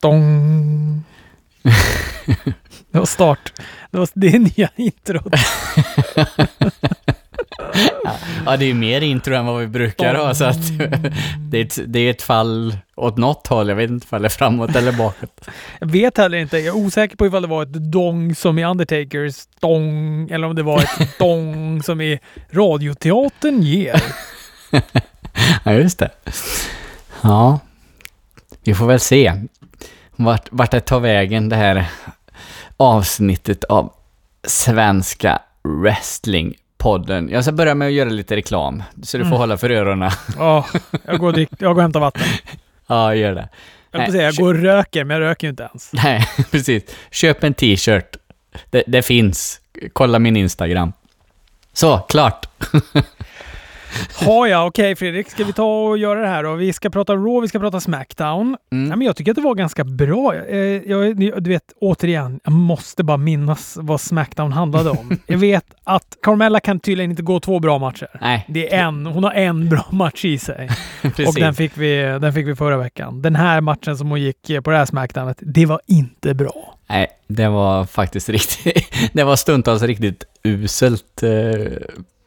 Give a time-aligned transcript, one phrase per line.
[0.00, 1.04] Dong.
[2.90, 3.52] Det var start.
[3.90, 5.34] Det, var, det är nya introt.
[8.46, 10.78] Ja, det är mer intro än vad vi brukar ha, så att
[11.50, 13.68] det är, ett, det är ett fall åt något håll.
[13.68, 15.48] Jag vet inte om det är framåt eller bakåt.
[15.80, 16.58] Jag vet heller inte.
[16.58, 20.54] Jag är osäker på ifall det var ett dong som i Undertakers dong, eller om
[20.54, 22.20] det var ett dong som i
[22.50, 24.02] radioteatern ger.
[25.64, 26.10] Ja, just det.
[27.22, 27.60] Ja,
[28.64, 29.32] vi får väl se
[30.18, 31.86] vart, vart det tar vägen det här
[32.76, 33.92] avsnittet av
[34.46, 37.28] Svenska Wrestlingpodden.
[37.28, 39.38] Jag ska börja med att göra lite reklam, så du får Mm.
[39.38, 40.10] hålla för öronen.
[40.38, 40.66] Ja,
[41.04, 42.22] jag går, drick- jag går och hämtar vatten.
[42.90, 43.48] Ja, gör det.
[43.90, 45.90] Jag, Nej, säga, jag går och röker, men jag röker ju inte ens.
[46.04, 46.82] Nej, precis.
[47.10, 48.16] Köp en t-shirt.
[48.70, 49.60] Det, det finns.
[49.92, 50.92] Kolla min Instagram.
[51.72, 52.46] Så, klart.
[54.26, 55.30] Ha ja, okej Fredrik.
[55.30, 56.54] Ska vi ta och göra det här då?
[56.54, 58.56] Vi ska prata Raw, vi ska prata Smackdown.
[58.72, 58.90] Mm.
[58.90, 60.34] Ja, men jag tycker att det var ganska bra.
[60.34, 65.18] Eh, jag, du vet, återigen, jag måste bara minnas vad Smackdown handlade om.
[65.26, 68.08] jag vet att Carmella kan tydligen inte gå två bra matcher.
[68.20, 70.68] Nej, Det är en, hon har en bra match i sig.
[71.26, 73.22] Och den fick, vi, den fick vi förra veckan.
[73.22, 76.74] Den här matchen som hon gick eh, på det här Smackdownet, det var inte bra.
[76.90, 79.10] Nej, det var faktiskt riktigt...
[79.12, 81.30] Det var stundtals riktigt uselt eh,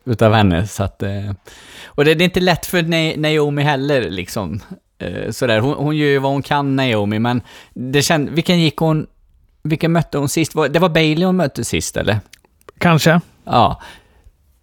[0.05, 1.03] utav henne, så att...
[1.03, 1.31] Eh,
[1.85, 4.59] och det, är inte lätt för Na- Naomi heller, liksom.
[4.99, 5.59] Eh, sådär.
[5.59, 7.41] Hon, hon gör ju vad hon kan, Naomi, men
[7.73, 9.07] det känd, Vilken gick hon...
[9.63, 10.53] Vilken mötte hon sist?
[10.69, 12.19] Det var Bailey hon mötte sist, eller?
[12.77, 13.21] Kanske.
[13.43, 13.81] Ja.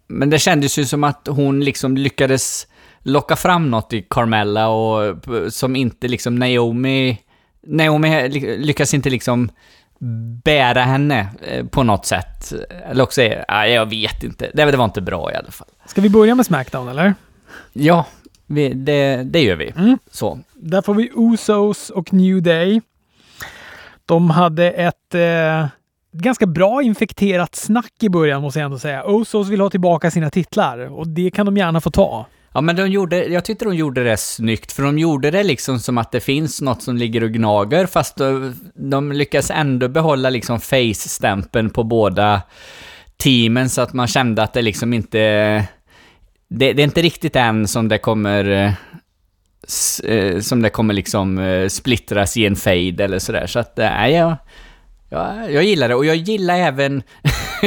[0.07, 2.67] Men det kändes ju som att hon liksom lyckades
[2.99, 5.15] locka fram något i Carmella och
[5.49, 7.17] som inte liksom Naomi...
[7.67, 9.49] Naomi ly- lyckas inte liksom
[10.43, 12.53] bära henne eh, på något sätt.
[12.85, 14.51] Eller också, ja, jag vet inte.
[14.53, 15.67] Det, det var inte bra i alla fall.
[15.85, 17.13] Ska vi börja med Smackdown eller?
[17.73, 18.05] Ja,
[18.47, 19.73] vi, det, det gör vi.
[19.77, 19.97] Mm.
[20.11, 20.39] Så.
[20.53, 22.81] Där får vi Usos och New Day.
[24.05, 25.67] De hade ett eh,
[26.11, 29.03] ganska bra infekterat snack i början måste jag ändå säga.
[29.07, 32.25] Usos vill ha tillbaka sina titlar och det kan de gärna få ta.
[32.53, 35.79] Ja, men de gjorde, jag tyckte de gjorde det snyggt, för de gjorde det liksom
[35.79, 40.29] som att det finns något som ligger och gnager, fast de, de lyckas ändå behålla
[40.29, 42.41] liksom face-stämpeln på båda
[43.17, 45.19] teamen, så att man kände att det liksom inte...
[46.51, 48.75] Det, det är inte riktigt än som det kommer...
[50.03, 53.89] Eh, som det kommer liksom eh, splittras i en fade eller sådär, så att eh,
[53.89, 54.35] nej, jag...
[55.11, 55.95] Ja, jag gillar det.
[55.95, 57.03] Och jag gillar även...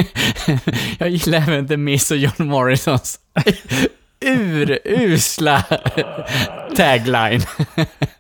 [0.99, 3.21] jag gillar även The Miss och John Morrisons.
[4.85, 5.65] urusla
[6.77, 7.41] tagline.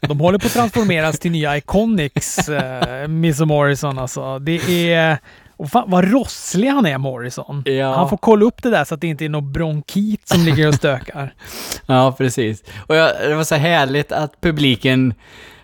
[0.00, 4.38] De håller på att transformeras till nya Iconics, eh, Miss Morrison alltså.
[4.38, 5.18] Det är...
[5.56, 7.62] Och fan, vad rosslig han är, Morrison.
[7.66, 7.94] Ja.
[7.94, 10.68] Han får kolla upp det där så att det inte är någon bronkit som ligger
[10.68, 11.34] och stökar.
[11.86, 12.62] Ja, precis.
[12.86, 15.14] Och jag, det var så härligt att publiken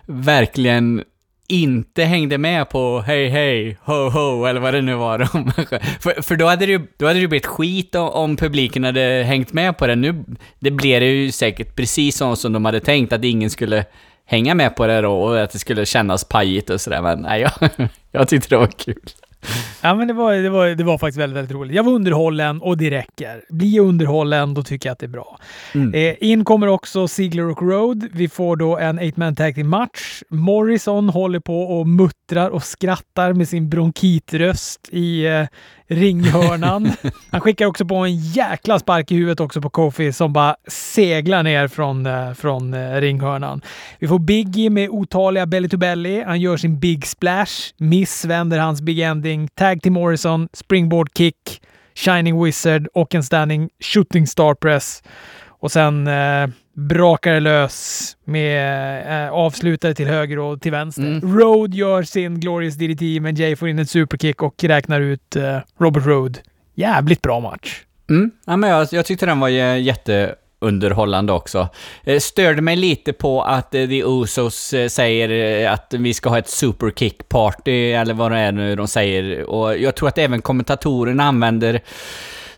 [0.05, 1.03] verkligen
[1.49, 5.19] inte hängde med på hej hej, ho ho, eller vad det nu var.
[6.01, 8.83] för, för då hade det ju då hade det ju blivit skit om, om publiken
[8.83, 9.95] hade hängt med på det.
[9.95, 10.25] Nu
[10.59, 13.85] det blev det ju säkert precis så som de hade tänkt, att ingen skulle
[14.25, 17.01] hänga med på det då och att det skulle kännas pajigt och sådär.
[17.01, 17.69] Men nej, jag,
[18.11, 19.09] jag tyckte det var kul.
[19.81, 21.75] Ja, men det var, det, var, det var faktiskt väldigt, väldigt roligt.
[21.75, 23.43] Jag var underhållen och det räcker.
[23.49, 25.39] Blir jag underhållen, då tycker jag att det är bra.
[25.75, 25.93] Mm.
[25.93, 28.07] Eh, in kommer också Ziggler och Road.
[28.13, 30.23] Vi får då en 8-man tag team match.
[30.29, 35.45] Morrison håller på och muttrar och skrattar med sin bronkitröst i eh,
[35.89, 36.91] ringhörnan.
[37.31, 41.43] Han skickar också på en jäkla spark i huvudet också på Kofi som bara seglar
[41.43, 43.61] ner från, eh, från eh, ringhörnan.
[43.99, 46.23] Vi får Biggie med otaliga belly to belly.
[46.23, 47.73] Han gör sin big splash.
[47.77, 49.47] Miss vänder hans big ending.
[49.47, 50.49] Tag till Morrison.
[50.53, 51.61] Springboard kick.
[51.95, 55.03] Shining Wizard och en standing shooting star press.
[55.47, 56.47] Och sen eh,
[56.87, 61.01] brakar det lös med eh, avslutare till höger och till vänster.
[61.03, 61.37] Mm.
[61.39, 65.57] Road gör sin Glorious DDT, men Jay får in en superkick och räknar ut eh,
[65.79, 66.37] Robert Road.
[66.75, 67.81] Jävligt bra match.
[68.09, 68.31] Mm.
[68.45, 71.67] Ja, men jag, jag tyckte den var jä- jätteunderhållande också.
[72.03, 76.37] Eh, störde mig lite på att eh, The Usos eh, säger att vi ska ha
[76.37, 79.43] ett superkick party eller vad det är nu de säger.
[79.49, 81.81] Och jag tror att även kommentatorerna använder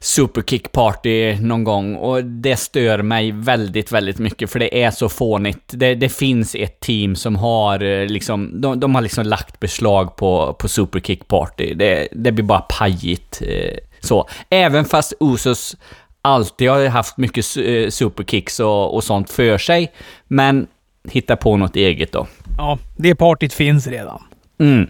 [0.04, 5.10] Superkick Party någon gång och det stör mig väldigt, väldigt mycket för det är så
[5.10, 5.64] fånigt.
[5.68, 10.16] Det, det finns ett team som har eh, liksom, de, de har liksom lagt beslag
[10.16, 11.74] på, på Superkick Party.
[11.74, 13.42] Det, det blir bara pajigt.
[13.42, 14.30] Eh, så.
[14.50, 15.78] Även fast Usos
[16.22, 19.92] alltid har haft mycket eh, superkicks och, och sånt för sig,
[20.28, 20.68] men
[21.10, 22.28] hitta på något eget då.
[22.58, 24.24] Ja, det partyt finns redan.
[24.60, 24.90] Mm.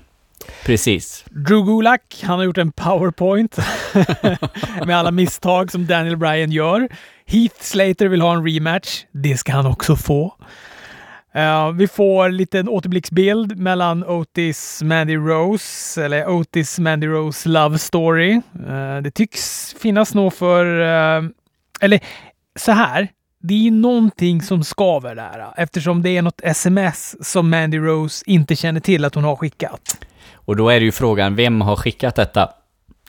[0.65, 1.25] Precis.
[1.29, 3.57] Drew Gulak, han har gjort en powerpoint
[4.85, 6.89] med alla misstag som Daniel Bryan gör.
[7.25, 9.05] Heath Slater vill ha en rematch.
[9.11, 10.33] Det ska han också få.
[11.35, 17.77] Uh, vi får en liten återblicksbild mellan Otis Mandy Rose, eller Otis Mandy Rose Love
[17.77, 18.41] Story.
[18.67, 21.29] Uh, det tycks finnas nog för, uh,
[21.81, 21.99] eller
[22.59, 23.07] så här,
[23.43, 28.23] det är ju någonting som skaver där eftersom det är något sms som Mandy Rose
[28.27, 29.97] inte känner till att hon har skickat.
[30.45, 32.49] Och då är det ju frågan, vem har skickat detta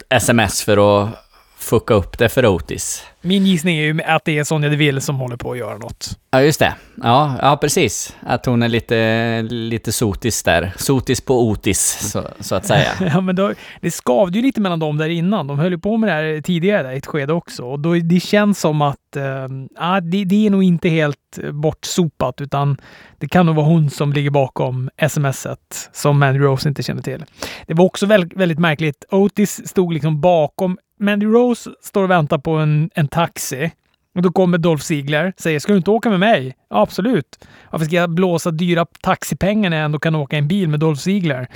[0.09, 1.22] sms för att
[1.63, 3.05] fucka upp det för Otis?
[3.21, 6.19] Min gissning är ju att det är Sonja Deville som håller på att göra något.
[6.31, 6.75] Ja, just det.
[7.03, 8.17] Ja, ja precis.
[8.21, 10.73] Att hon är lite, lite sotis där.
[10.77, 12.89] Sotis på otis, så, så att säga.
[13.01, 15.47] ja, men då, det skavde ju lite mellan dem där innan.
[15.47, 17.65] De höll ju på med det här tidigare, där, ett skede också.
[17.65, 22.77] Och då, det känns som att äh, det, det är nog inte helt bortsopat, utan
[23.19, 27.25] det kan nog vara hon som ligger bakom smset som Mandy Rose inte känner till.
[27.67, 29.05] Det var också väldigt, väldigt märkligt.
[29.11, 33.73] Otis stod liksom bakom Mandy Rose står och väntar på en, en taxi.
[34.15, 37.45] Och då kommer Dolph Ziegler säger “Ska du inte åka med mig?” ja, “Absolut.
[37.71, 40.81] Varför ska jag blåsa dyra taxipengar när jag ändå kan åka i en bil med
[40.81, 41.49] Dolph Ziegler?”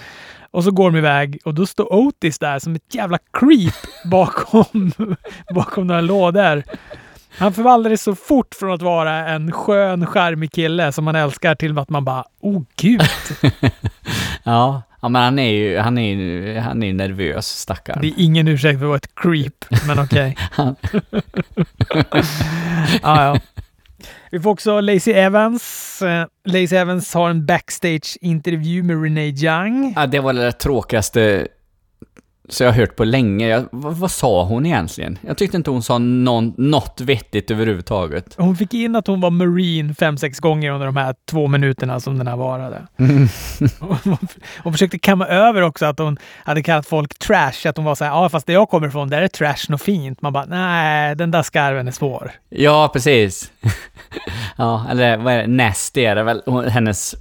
[0.51, 3.75] Och så går de iväg och då står Otis där som ett jävla creep
[4.11, 4.93] bakom,
[5.55, 6.63] bakom några lådor.
[7.39, 11.79] Han förvandlades så fort från att vara en skön, charmig kille som man älskar till
[11.79, 13.03] att man bara “Oh gud!”
[14.43, 17.99] Ja, Ja, men han är ju, han är ju, han är nervös, stackarn.
[18.01, 20.37] Det är ingen ursäkt för att vara ett creep, men okej.
[21.89, 22.23] Okay.
[23.03, 23.41] ja, ja.
[24.31, 25.99] Vi får också Lacey Evans.
[26.03, 29.93] Uh, Lacey Evans har en backstage-intervju med Renee Young.
[29.97, 31.49] Ja, det var det tråkigaste
[32.49, 33.49] så jag har hört på länge.
[33.49, 35.19] Jag, vad, vad, sa hon egentligen?
[35.27, 38.35] Jag tyckte inte hon sa någon, något vettigt överhuvudtaget.
[38.39, 42.01] Hon fick in att hon var marine fem, sex gånger under de här två minuterna
[42.01, 42.87] som den här varade.
[42.99, 43.29] Mm.
[43.81, 44.19] hon,
[44.63, 47.69] hon försökte kamma över också att hon hade kallat folk trash.
[47.69, 49.83] Att hon var så här, ja fast det jag kommer ifrån, där är trash något
[49.83, 50.23] fint.
[50.23, 52.33] Man bara, nej, den där skarven är svår.
[52.49, 53.53] Ja, precis.
[54.57, 55.47] ja, eller vad är det?
[55.47, 57.15] Nasty är det väl, hennes,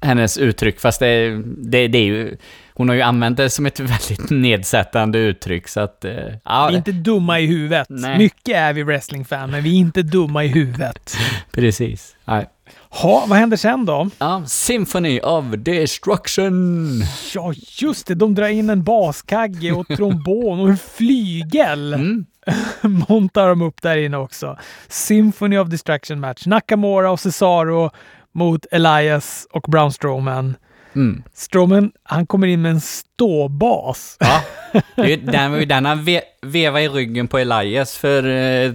[0.00, 0.80] hennes uttryck.
[0.80, 2.36] Fast det, det, det är ju
[2.78, 6.04] hon har ju använt det som ett väldigt nedsättande uttryck, så att...
[6.04, 6.12] Eh,
[6.44, 7.86] ja, vi är inte dumma i huvudet.
[7.90, 8.18] Nej.
[8.18, 11.16] Mycket är vi wrestlingfan, men vi är inte dumma i huvudet.
[11.52, 12.16] Precis.
[12.24, 12.48] Nej.
[12.90, 14.10] Ha, vad händer sen då?
[14.18, 17.02] Ja, Symphony of Destruction.
[17.34, 18.14] Ja, just det.
[18.14, 21.94] De drar in en baskagge och trombon och en flygel.
[22.82, 23.04] Mm.
[23.08, 24.58] Montar de upp där inne också.
[24.88, 26.46] Symphony of Destruction match.
[26.46, 27.90] Nakamura och Cesaro
[28.34, 30.54] mot Elias och Brown Strowman.
[30.94, 31.22] Mm.
[31.34, 34.16] Strowman, han kommer in med en ståbas.
[34.20, 34.42] Ja,
[34.96, 38.72] det var ju den han ve vevade i ryggen på Elias för eh,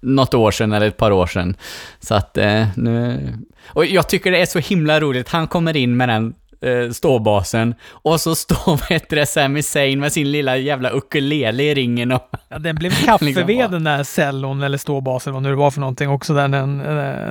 [0.00, 1.56] något år sedan eller ett par år sedan.
[2.00, 3.18] Så att eh, nu...
[3.66, 5.28] Och jag tycker det är så himla roligt.
[5.28, 10.30] Han kommer in med den eh, ståbasen och så står vet du, Zayn med sin
[10.30, 12.30] lilla jävla ukulele i ringen och...
[12.48, 15.80] Ja, den blev kaffeved liksom, den där cellon eller ståbasen, vad nu det var för
[15.80, 16.66] någonting också, där när,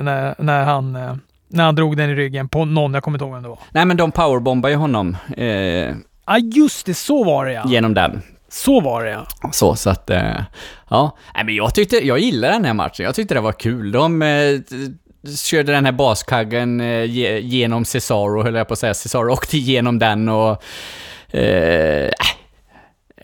[0.02, 1.14] när, när han eh,
[1.50, 3.58] när han drog den i ryggen på någon, jag kommer inte ihåg vem det var.
[3.70, 5.16] Nej men de powerbombar ju honom.
[5.36, 5.94] Eh, ja
[6.24, 7.64] ah, just det, så var det ja.
[7.66, 8.22] Genom den.
[8.48, 9.26] Så var det ja.
[9.52, 10.40] Så, så att, eh,
[10.88, 11.16] ja.
[11.34, 13.04] Nej men jag tyckte, jag gillade den här matchen.
[13.04, 13.92] Jag tyckte det var kul.
[13.92, 14.60] De eh,
[15.36, 17.04] körde den här baskaggen eh,
[17.40, 18.94] genom Cesaro, höll jag på att säga.
[18.94, 20.62] Cesaro åkte igenom den och...
[21.34, 22.10] Eh,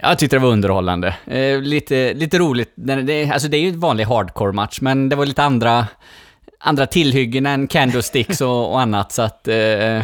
[0.01, 1.15] jag tyckte det var underhållande.
[1.27, 2.73] Eh, lite, lite roligt.
[2.75, 5.87] Det, alltså det är ju en vanlig hardcore-match, men det var lite andra
[6.67, 9.49] andra tillhyggen än candlesticks och, och annat, så att...
[9.49, 10.03] Eh, ja.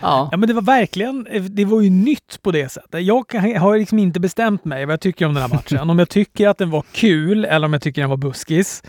[0.00, 3.02] ja, men det var verkligen, det var ju nytt på det sättet.
[3.02, 5.90] Jag har liksom inte bestämt mig vad jag tycker om den här matchen.
[5.90, 8.82] om jag tycker att den var kul eller om jag tycker den var buskis.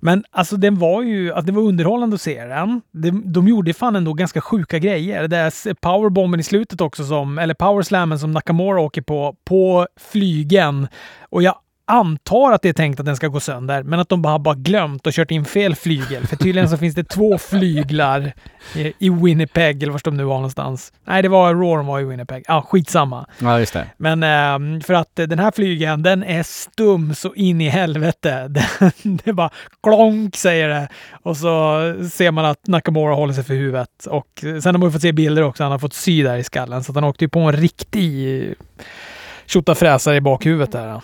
[0.00, 2.80] Men alltså den var ju, att det var underhållande att se den.
[2.92, 5.28] De, de gjorde fan ändå ganska sjuka grejer.
[5.28, 10.88] Det är powerbomben i slutet också som, eller powerslammen som Nakamura åker på, på flygen.
[11.30, 11.54] Och jag
[11.90, 14.54] antar att det är tänkt att den ska gå sönder, men att de bara bara
[14.54, 16.26] glömt och kört in fel flygel.
[16.26, 18.32] För tydligen så finns det två flyglar
[18.98, 20.92] i Winnipeg, eller var de nu var någonstans.
[21.04, 22.44] Nej, det var Raw var i Winnipeg.
[22.48, 23.26] Ja, ah, skitsamma.
[23.38, 23.86] Ja, just det.
[23.96, 28.48] Men eh, för att den här flygeln, den är stum så in i helvete.
[28.48, 29.50] Den, det bara
[29.82, 30.88] klonk säger det.
[31.22, 31.80] Och så
[32.12, 34.06] ser man att Nakamura håller sig för huvudet.
[34.06, 35.62] Och sen har man ju fått se bilder också.
[35.62, 38.54] Han har fått sy där i skallen, så han åkte ju på en riktig
[39.46, 41.00] tjotafräsare i bakhuvudet där.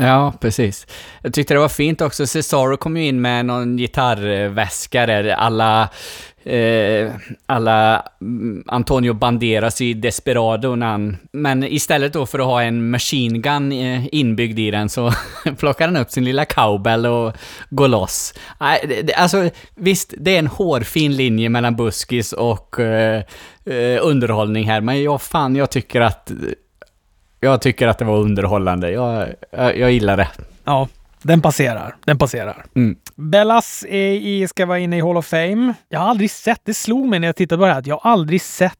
[0.00, 0.86] Ja, precis.
[1.22, 2.26] Jag tyckte det var fint också.
[2.26, 5.88] Cesaro kom ju in med någon gitarrväska där alla
[6.46, 7.12] eh,
[7.46, 12.90] alla mm, Antonio Banderas i Desperado när han, men istället då för att ha en
[12.90, 15.12] machine gun eh, inbyggd i den så
[15.58, 17.32] plockar han upp sin lilla cowbell och
[17.70, 18.34] går loss.
[19.16, 23.22] Alltså visst, det är en hårfin linje mellan buskis och eh,
[23.64, 26.30] eh underhållning här, men jag fan, jag tycker att
[27.46, 28.90] jag tycker att det var underhållande.
[28.90, 30.28] Jag, jag, jag gillar det.
[30.64, 30.88] Ja,
[31.22, 31.96] Den passerar.
[32.04, 32.64] Den passerar.
[32.74, 32.96] Mm.
[33.14, 35.74] Bellas är i, ska vara inne i Hall of Fame.
[35.88, 37.98] Jag har aldrig sett, det slog mig när jag tittade på det här, att jag
[38.02, 38.72] har aldrig sett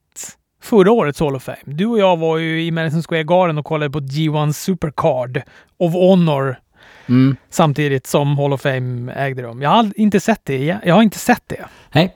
[0.62, 1.58] förra årets Hall of Fame.
[1.64, 5.42] Du och jag var ju i Madison Square Garden och kollade på G1 Supercard
[5.78, 6.56] of Honor
[7.08, 7.36] Mm.
[7.50, 9.62] samtidigt som Hall of Fame ägde rum.
[9.62, 10.64] Jag har inte sett det.
[10.64, 11.64] Jag, jag har inte sett det.
[11.92, 12.14] Nej.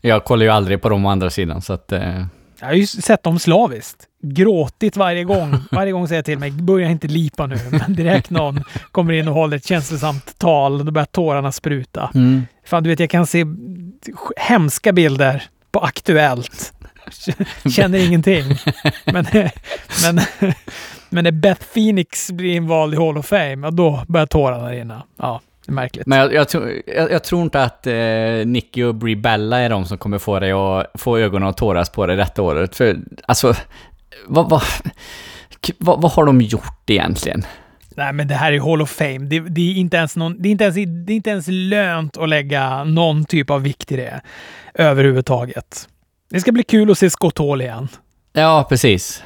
[0.00, 1.92] Jag kollar ju aldrig på dem å andra sidan, så att...
[1.92, 2.24] Eh,
[2.60, 4.06] Jag har ju sett dem slaviskt.
[4.22, 5.58] Gråtit varje gång.
[5.70, 7.56] Varje gång säger jag till mig, börja inte lipa nu.
[7.70, 12.10] Men direkt någon kommer in och håller ett känslosamt tal, då börjar tårarna spruta.
[12.14, 12.46] mm.
[12.64, 13.44] Fan, du vet, jag kan se
[14.36, 16.72] hemska bilder på Aktuellt.
[17.70, 18.44] Känner ingenting.
[19.04, 19.26] Men,
[20.02, 20.20] men,
[21.08, 25.02] men när Beth Phoenix blir invald i Hall of Fame, då börjar tårarna rinna.
[25.16, 26.06] Ja, märkligt.
[26.06, 29.70] Men jag, jag, tror- jag, jag tror inte att eh, Nicky och Brie Bella är
[29.70, 32.76] de som kommer få dig att få ögonen att tåras på dig detta året.
[32.76, 32.96] För
[33.26, 33.54] alltså,
[34.26, 34.62] vad, vad,
[35.78, 37.42] vad, vad har de gjort egentligen?
[37.96, 39.18] Nej, men det här är Hall of Fame.
[39.18, 42.16] Det, det, är inte ens någon, det, är inte ens, det är inte ens lönt
[42.16, 44.20] att lägga någon typ av vikt i det
[44.74, 45.88] överhuvudtaget.
[46.30, 47.88] Det ska bli kul att se Scott Hall igen.
[48.32, 49.22] Ja, precis.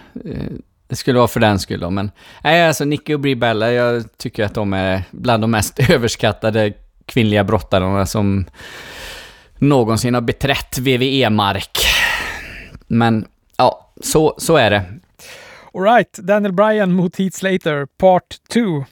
[0.91, 2.11] Det skulle vara för den skull då, men...
[2.45, 6.73] Nej, alltså Nicky och Brie Bella, jag tycker att de är bland de mest överskattade
[7.07, 8.45] kvinnliga brottarna som
[9.59, 11.79] någonsin har beträtt VVE-mark.
[12.87, 14.83] Men, ja, så, så är det.
[15.75, 18.61] Alright, Daniel Bryan mot Heath Slater, part 2.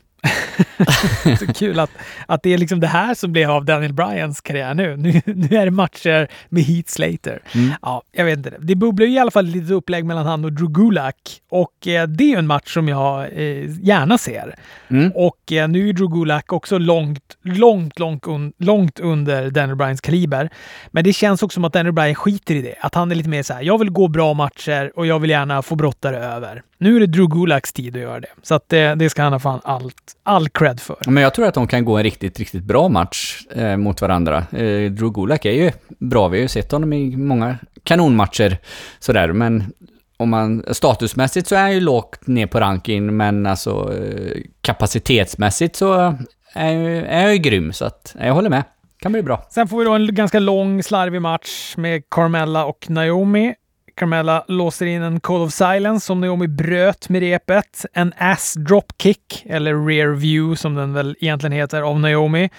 [1.39, 1.91] så kul att,
[2.27, 4.97] att det är liksom det här som blev av Daniel Bryans karriär nu.
[4.97, 7.43] Nu, nu är det matcher med Heath Slater.
[7.55, 7.73] Mm.
[7.83, 8.55] Ja, jag vet inte.
[8.59, 11.15] Det bubblar ju i alla fall ett litet upplägg mellan han och Drew Gulak.
[11.51, 14.55] Och eh, det är ju en match som jag eh, gärna ser.
[14.89, 15.13] Mm.
[15.15, 20.01] Och eh, nu är Drew Gulak också långt, långt, långt, un, långt under Daniel Bryans
[20.01, 20.51] kaliber.
[20.91, 22.75] Men det känns också som att Daniel Bryan skiter i det.
[22.81, 25.31] Att han är lite mer så här, jag vill gå bra matcher och jag vill
[25.31, 26.63] gärna få brottare över.
[26.79, 28.29] Nu är det Drew Gulaks tid att göra det.
[28.43, 30.97] Så att det, det ska han ha fan allt, all cred för.
[31.07, 34.37] Men jag tror att de kan gå en riktigt, riktigt bra match eh, mot varandra.
[34.39, 38.59] Eh, Drew Gulak är ju bra, vi har ju sett honom i många kanonmatcher
[38.99, 39.73] sådär, men
[40.17, 45.77] om man, statusmässigt så är han ju lågt ner på ranking, men alltså eh, kapacitetsmässigt
[45.77, 46.15] så
[46.55, 48.65] är, är jag ju grym, så att jag håller med.
[49.01, 49.47] Kan bli bra.
[49.51, 53.55] Sen får vi då en ganska lång, slarvig match med Carmella och Naomi.
[53.99, 57.87] Carmella låser in en Call of Silence som Naomi bröt med repet.
[57.93, 62.51] En ass dropkick, eller rear view som den väl egentligen heter, av Naomi.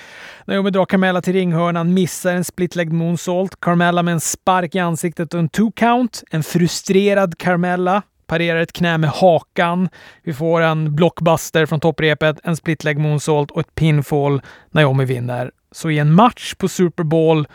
[0.45, 3.59] Naomi drar Carmella till ringhörnan, missar en split-legged moonsault.
[3.59, 6.23] Carmella med en spark i ansiktet och en two-count.
[6.31, 9.89] En frustrerad Carmella parerar ett knä med hakan.
[10.23, 14.41] Vi får en blockbuster från topprepet, en split-leg moonsault och ett pinfall.
[14.71, 15.51] Naomi vinner.
[15.71, 17.47] Så i en match på Super Bowl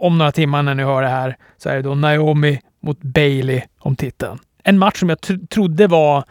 [0.00, 3.62] om några timmar när ni hör det här så är det då Naomi mot Bailey
[3.78, 4.38] om titeln.
[4.64, 6.24] En match som jag tr- trodde var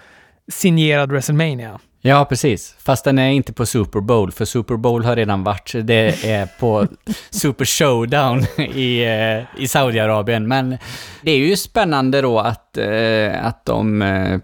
[0.52, 1.80] signerad WrestleMania.
[2.02, 2.76] Ja, precis.
[2.80, 5.72] Fast den är inte på Super Bowl, för Super Bowl har redan varit.
[5.84, 6.88] Det är på
[7.30, 10.48] Super Showdown i, eh, i Saudiarabien.
[10.48, 10.78] Men
[11.22, 14.40] det är ju spännande då att, eh, att de eh,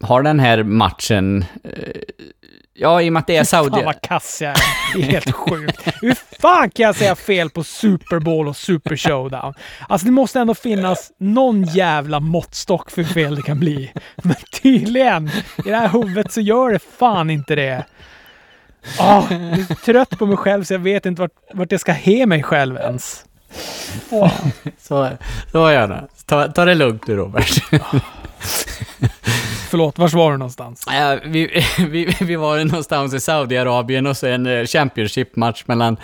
[0.00, 1.44] har den här matchen.
[2.76, 3.84] Ja, i och med att det är Fan Saudi...
[3.84, 4.58] vad kass jag är.
[4.94, 5.88] Det är helt sjukt.
[6.02, 9.54] Hur fan kan jag säga fel på Super Bowl och Super Showdown?
[9.88, 13.92] Alltså det måste ändå finnas någon jävla måttstock för hur fel det kan bli.
[14.16, 15.28] Men tydligen,
[15.64, 17.84] i det här huvudet så gör det fan inte det.
[18.98, 21.92] Ah, jag är trött på mig själv så jag vet inte vart, vart jag ska
[21.92, 23.24] he mig själv ens.
[24.10, 24.32] Åh.
[24.78, 25.08] Så,
[25.52, 26.04] så gärna.
[26.26, 27.62] Ta, ta det lugnt nu, Robert.
[29.70, 30.84] Förlåt, var var du någonstans?
[30.92, 35.96] Ja, vi, vi, vi var någonstans i Saudiarabien och så en eh, Championship-match mellan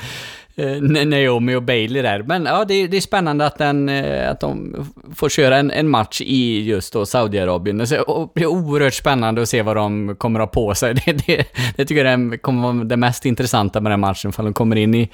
[0.56, 2.22] eh, Naomi och Bailey där.
[2.22, 4.76] Men ja, det, är- det är spännande att, den, eh, att de
[5.14, 7.78] får köra en, en match i just då Saudiarabien.
[7.78, 7.86] Det
[8.34, 10.94] blir är oerhört spännande att se vad de kommer att ha på sig.
[11.06, 11.44] Det, det,
[11.76, 14.94] det tycker jag kommer vara det mest intressanta med den matchen, för de kommer in
[14.94, 15.08] i,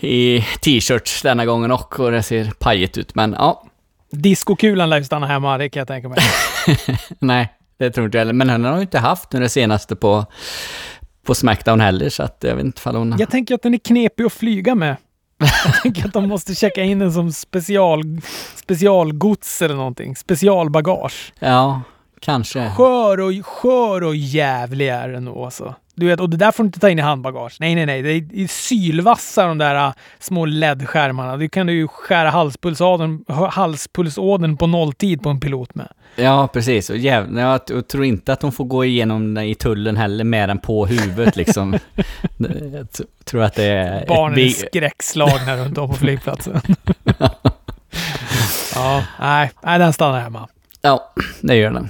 [0.00, 3.14] i t-shirts denna gången och, och det ser pajigt ut.
[3.14, 3.66] Men ja,
[4.10, 6.18] Diskokulan lär ju stanna hemma, det kan jag tänka mig.
[7.18, 7.48] Nej,
[7.78, 8.32] det tror inte jag heller.
[8.32, 10.26] Men hon har ju inte haft nu det senaste på,
[11.26, 13.16] på Smackdown heller, så att jag vet inte ifall hon...
[13.18, 14.96] Jag tänker att den är knepig att flyga med.
[15.38, 18.02] Jag tänker att de måste checka in den som special,
[18.54, 20.16] specialgods eller någonting.
[20.16, 21.32] Specialbagage.
[21.38, 21.82] Ja,
[22.20, 22.70] kanske.
[22.70, 25.74] Skör och, skör och jävlig är den nog alltså.
[26.00, 27.56] Du vet, och det där får du inte ta in i handbagage.
[27.60, 28.02] Nej, nej, nej.
[28.02, 31.36] Det är, det sylvassa de där äh, små LED-skärmarna.
[31.36, 35.88] Du kan du ju skära halspulsådern, halspulsådern på nolltid på en pilot med.
[36.16, 36.90] Ja, precis.
[36.90, 40.48] Och jävlar, jag tror inte att hon får gå igenom den i tullen heller med
[40.48, 41.78] den på huvudet liksom.
[42.72, 42.86] jag
[43.24, 44.06] tror att det är...
[44.06, 46.60] Barnen är skräckslagna runt om på flygplatsen.
[48.74, 50.48] ja, nej, nej, den stannar hemma.
[50.82, 51.88] Ja, det gör den.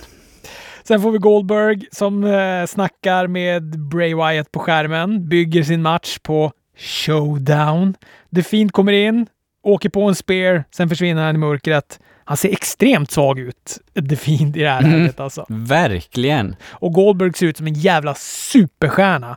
[0.91, 6.19] Sen får vi Goldberg som eh, snackar med Bray Wyatt på skärmen, bygger sin match
[6.19, 7.95] på showdown.
[8.35, 9.27] The Fiend kommer in,
[9.63, 12.01] åker på en spear, sen försvinner han i mörkret.
[12.31, 13.79] Han ser extremt svag ut,
[14.11, 15.01] The Fiend, i det här Mm.
[15.01, 15.47] läget alltså.
[15.49, 16.57] Verkligen.
[16.71, 19.37] Och Goldberg ser ut som en jävla superstjärna.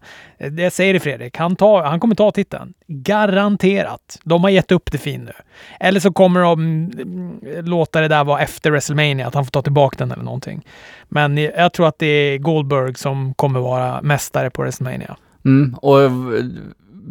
[0.52, 2.74] Det säger det Fredrik, han, tar, han kommer ta titeln.
[2.88, 4.20] Garanterat.
[4.24, 5.32] De har gett upp The Fiend nu.
[5.80, 9.62] Eller så kommer de mm, låta det där vara efter WrestleMania, att han får ta
[9.62, 10.62] tillbaka den eller någonting.
[11.10, 15.16] Men jag tror att det är Goldberg som kommer vara mästare på WrestleMania.
[15.46, 16.00] Mm, och,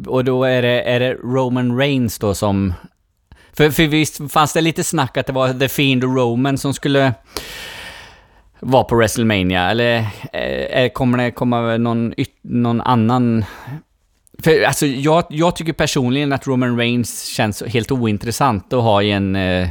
[0.06, 2.74] och då är det, är det Roman Reigns då som...
[3.56, 6.74] För, för visst fanns det lite snack att det var The Fiend och Roman som
[6.74, 7.14] skulle
[8.60, 9.70] vara på WrestleMania?
[9.70, 13.44] Eller eh, kommer det komma någon, någon annan...
[14.38, 19.10] För alltså, jag, jag tycker personligen att Roman Reigns känns helt ointressant att ha i
[19.10, 19.68] en, eh,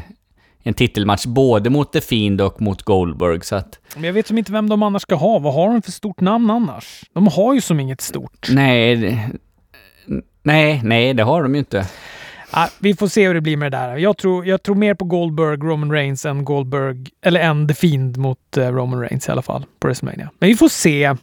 [0.63, 3.79] en titelmatch, både mot The Fiend och mot Goldberg, så att...
[3.95, 5.39] Men jag vet som inte vem de annars ska ha.
[5.39, 7.03] Vad har de för stort namn annars?
[7.13, 8.47] De har ju som inget stort.
[8.51, 9.29] Nej,
[10.43, 11.87] nej, nej, det har de ju inte.
[12.51, 13.97] Ah, vi får se hur det blir med det där.
[13.97, 18.17] Jag tror, jag tror mer på Goldberg, Roman Reigns än Goldberg, eller än The Fiend
[18.17, 20.29] mot eh, Roman Reigns i alla fall på WrestleMania.
[20.39, 21.15] Men vi får se.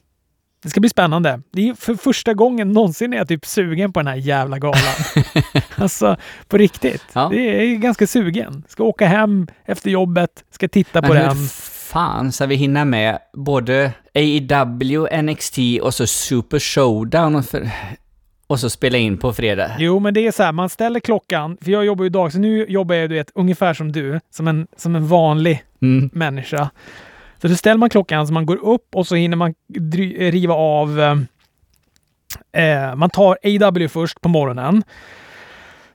[0.62, 1.40] Det ska bli spännande.
[1.52, 4.82] Det är för första gången någonsin är jag typ sugen på den här jävla galan.
[5.76, 6.16] alltså,
[6.48, 7.04] på riktigt.
[7.12, 7.28] Ja.
[7.32, 7.38] Det
[7.72, 8.64] är ganska sugen.
[8.68, 11.36] Ska åka hem efter jobbet, ska titta på Men den.
[11.36, 11.46] hur
[11.88, 17.70] fan ska vi hinna med både AEW, NXT och så Super Showdown för,
[18.48, 19.70] och så spela in på fredag?
[19.78, 22.38] Jo, men det är så här, man ställer klockan, för jag jobbar ju dag, så
[22.38, 26.10] nu jobbar jag du vet, ungefär som du, som en, som en vanlig Mm.
[26.12, 26.70] människa.
[27.42, 30.54] Så då ställer man klockan så man går upp och så hinner man dry- riva
[30.54, 31.00] av...
[31.00, 34.82] Eh, eh, man tar AW först på morgonen.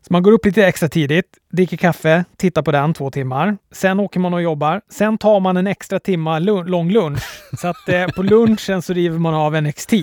[0.02, 3.58] Så man går upp lite extra tidigt, dricker kaffe, tittar på den två timmar.
[3.72, 4.82] Sen åker man och jobbar.
[4.90, 7.24] Sen tar man en extra timma lång lunch.
[7.62, 9.94] Så att eh, på lunchen så river man av NXT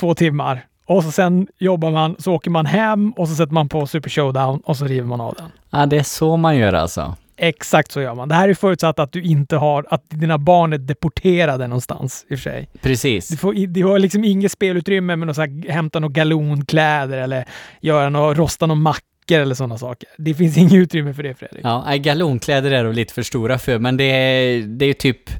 [0.00, 0.66] två timmar.
[0.90, 4.10] Och så sen jobbar man, så åker man hem och så sätter man på Super
[4.10, 5.46] Showdown och så river man av den.
[5.70, 7.16] Ja, det är så man gör alltså.
[7.36, 8.28] Exakt så gör man.
[8.28, 12.34] Det här är förutsatt att du inte har, att dina barn är deporterade någonstans i
[12.34, 12.68] och för sig.
[12.82, 13.28] Precis.
[13.28, 17.44] Du, får, du har liksom inget spelutrymme med att här, hämta några galonkläder eller
[17.80, 20.08] göra något, rosta några mackor eller sådana saker.
[20.18, 21.60] Det finns inget utrymme för det Fredrik.
[21.64, 25.30] Ja, galonkläder är de lite för stora för, men det är, det är typ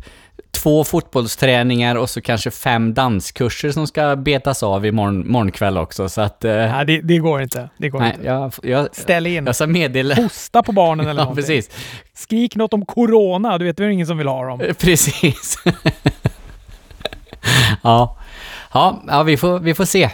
[0.62, 6.20] två fotbollsträningar och så kanske fem danskurser som ska betas av imorgon morgonkväll också, så
[6.20, 6.44] att...
[6.44, 7.68] Eh, Nej, det, det går inte.
[7.78, 8.26] Det går nej, inte.
[8.26, 9.46] jag, jag, Ställ in.
[9.46, 10.14] jag ska meddela...
[10.14, 11.44] Hosta på barnen eller Ja, någonting.
[11.46, 11.70] precis.
[12.14, 13.58] Skrik något om corona.
[13.58, 14.60] Du vet, det är ingen som vill ha dem.
[14.60, 15.56] Eh, Precis.
[17.82, 18.16] ja.
[18.72, 20.10] Ja, ja vi, får, vi får se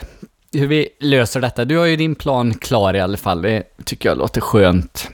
[0.52, 1.64] hur vi löser detta.
[1.64, 3.42] Du har ju din plan klar i alla fall.
[3.42, 5.10] Det tycker jag låter skönt.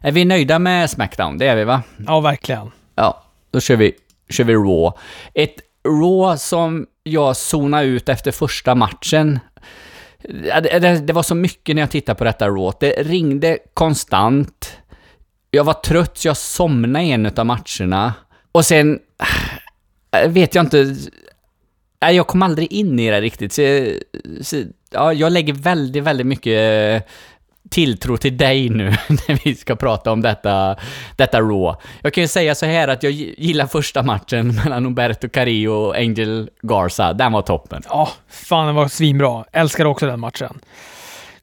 [0.00, 1.38] Är vi nöjda med Smackdown?
[1.38, 1.82] Det är vi va?
[2.06, 2.70] Ja, verkligen.
[2.94, 3.92] Ja, då kör vi,
[4.28, 4.98] kör vi Raw.
[5.34, 5.54] Ett
[5.88, 9.38] Raw som jag zonade ut efter första matchen.
[10.22, 12.72] Det, det, det var så mycket när jag tittade på detta Raw.
[12.80, 14.78] Det ringde konstant.
[15.50, 18.14] Jag var trött så jag somnade i en av matcherna.
[18.52, 18.98] Och sen
[20.16, 20.96] äh, vet jag inte...
[22.04, 23.52] Äh, jag kom aldrig in i det riktigt.
[23.52, 23.62] Så,
[24.40, 27.08] så, ja, jag lägger väldigt, väldigt mycket eh,
[27.70, 30.76] tilltro till dig nu när vi ska prata om detta,
[31.16, 31.80] detta Raw.
[32.02, 35.96] Jag kan ju säga så här att jag gillar första matchen mellan Umberto Carrillo och
[35.96, 37.12] Angel Garza.
[37.12, 37.82] Den var toppen.
[37.88, 39.44] Ja, fan den var svinbra.
[39.52, 40.58] Älskar också den matchen.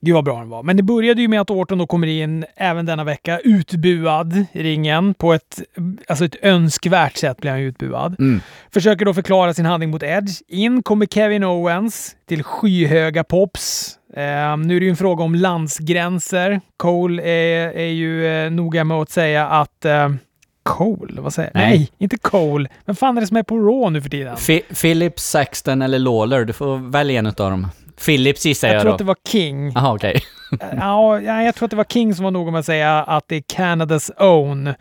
[0.03, 0.63] Gud vad bra den var.
[0.63, 4.63] Men det började ju med att Orton då kommer in även denna vecka utbuad i
[4.63, 5.13] ringen.
[5.13, 5.61] På ett,
[6.07, 8.19] alltså ett önskvärt sätt blir han utbuad.
[8.19, 8.41] Mm.
[8.73, 10.41] Försöker då förklara sin handling mot Edge.
[10.47, 13.97] In kommer Kevin Owens till skyhöga pops.
[14.15, 16.61] Eh, nu är det ju en fråga om landsgränser.
[16.77, 20.09] Cole är, är ju eh, noga med att säga att eh,
[20.63, 21.21] Cole?
[21.21, 21.61] Vad säger jag?
[21.61, 21.77] Nej.
[21.77, 22.69] Nej, inte Cole.
[22.85, 24.37] Vem fan är det som är på Raw nu för tiden?
[24.37, 26.45] Fi- Phillips, Saxton eller Lawler.
[26.45, 27.67] Du får välja en av dem.
[28.05, 28.93] Phillips gissar jag, Jag tror då.
[28.93, 29.71] att det var King.
[29.75, 30.21] Jaha, okej.
[30.77, 33.27] Ja, ja, jag tror att det var King som var noga med att säga att
[33.27, 34.73] det är Canadas own.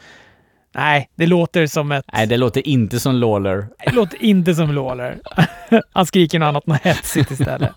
[0.75, 2.05] Nej, det låter som ett...
[2.13, 3.69] Nej, det låter inte som Lawler.
[3.85, 5.19] Det låter inte som Lawler.
[5.93, 7.71] Han skriker något annat, något hetsigt istället.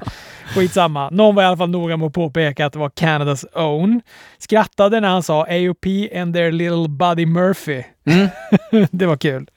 [0.55, 1.09] Skitsamma.
[1.09, 4.01] Någon var i alla fall noga med att påpeka att det var Canadas own.
[4.37, 7.83] Skrattade när han sa AOP and their little buddy Murphy.
[8.05, 8.27] Mm.
[8.91, 9.47] det var kul.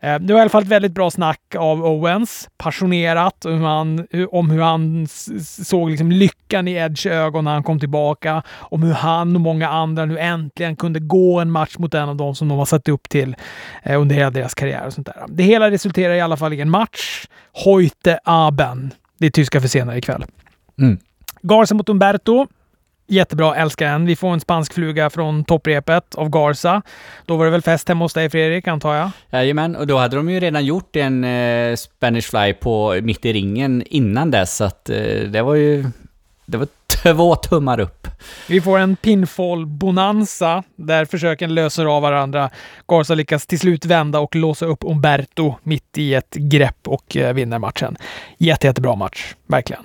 [0.00, 2.48] Eh, Det var i alla fall ett väldigt bra snack av Owens.
[2.58, 5.06] Passionerat om hur han, om hur han
[5.64, 8.42] såg liksom lyckan i Edge ögon när han kom tillbaka.
[8.48, 12.16] Om hur han och många andra nu äntligen kunde gå en match mot en av
[12.16, 13.36] dem som de har satt upp till
[13.82, 14.86] eh, under hela deras karriär.
[14.86, 15.24] och sånt där.
[15.28, 17.24] Det hela resulterar i alla fall i en match.
[17.64, 18.94] Heute Abend.
[19.18, 20.24] Det är tyska för senare ikväll.
[20.80, 20.98] Mm.
[21.42, 22.46] Garza mot Umberto.
[23.10, 24.06] Jättebra, älskar den.
[24.06, 26.82] Vi får en spansk fluga från topprepet av Garza.
[27.26, 29.10] Då var det väl fest hemma hos dig Fredrik, antar jag?
[29.30, 33.32] Jajamän, och då hade de ju redan gjort en eh, Spanish Fly på mitt i
[33.32, 35.86] ringen innan dess, så att eh, det var ju...
[36.46, 36.68] Det var
[37.02, 38.08] två tummar upp.
[38.48, 42.50] Vi får en pinfall-bonanza där försöken löser av varandra.
[42.88, 47.34] Garza lyckas till slut vända och låsa upp Umberto mitt i ett grepp och eh,
[47.34, 47.96] vinner matchen.
[48.38, 49.84] Jätte, jättebra match, verkligen.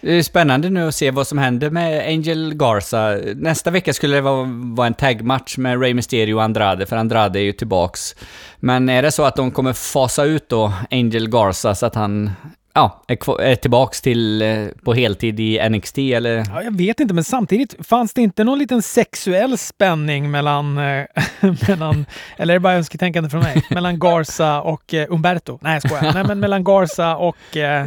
[0.00, 3.18] Det är spännande nu att se vad som händer med Angel Garza.
[3.34, 7.38] Nästa vecka skulle det vara, vara en taggmatch med Rey Mysterio och Andrade, för Andrade
[7.38, 8.16] är ju tillbaks.
[8.60, 12.30] Men är det så att de kommer fasa ut då Angel Garza så att han
[12.76, 16.36] ja, är, är tillbaks till eh, på heltid i NXT eller?
[16.36, 21.04] Ja, jag vet inte, men samtidigt fanns det inte någon liten sexuell spänning mellan, eh,
[21.68, 25.58] mellan eller är det bara önsketänkande från mig, mellan Garza och eh, Umberto?
[25.62, 26.14] Nej, jag skojar.
[26.14, 27.36] Nej, men mellan Garza och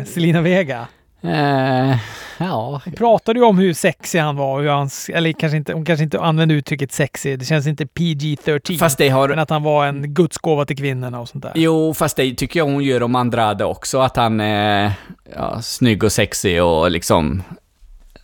[0.06, 0.88] Selina Vega.
[1.23, 1.97] Uh,
[2.38, 2.82] ja.
[2.86, 6.03] Hon pratade ju om hur sexig han var, hur han, eller kanske inte, hon kanske
[6.03, 8.77] inte använde uttrycket sexig, det känns inte PG-13.
[8.77, 9.29] Fast det har...
[9.29, 11.51] Men att han var en gudsgåva till kvinnorna och sånt där.
[11.55, 14.91] Jo, fast det tycker jag hon gör om Andrade också, att han är
[15.36, 17.43] ja, snygg och sexig och liksom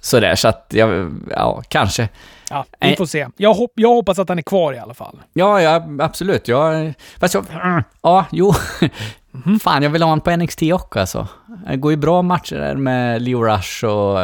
[0.02, 2.10] sådär, så att jag, ja, kanske.
[2.50, 3.28] Ja, vi får se.
[3.38, 5.22] Jag, hopp, jag hoppas att han är kvar i alla fall.
[5.34, 6.48] Ja, ja absolut.
[6.48, 7.46] Jag, fast jag,
[8.02, 8.54] ja, jo.
[9.46, 9.60] Mm.
[9.60, 11.28] Fan, jag vill ha honom på NXT också alltså.
[11.68, 14.18] Det går ju bra matcher där med Leo Rush och,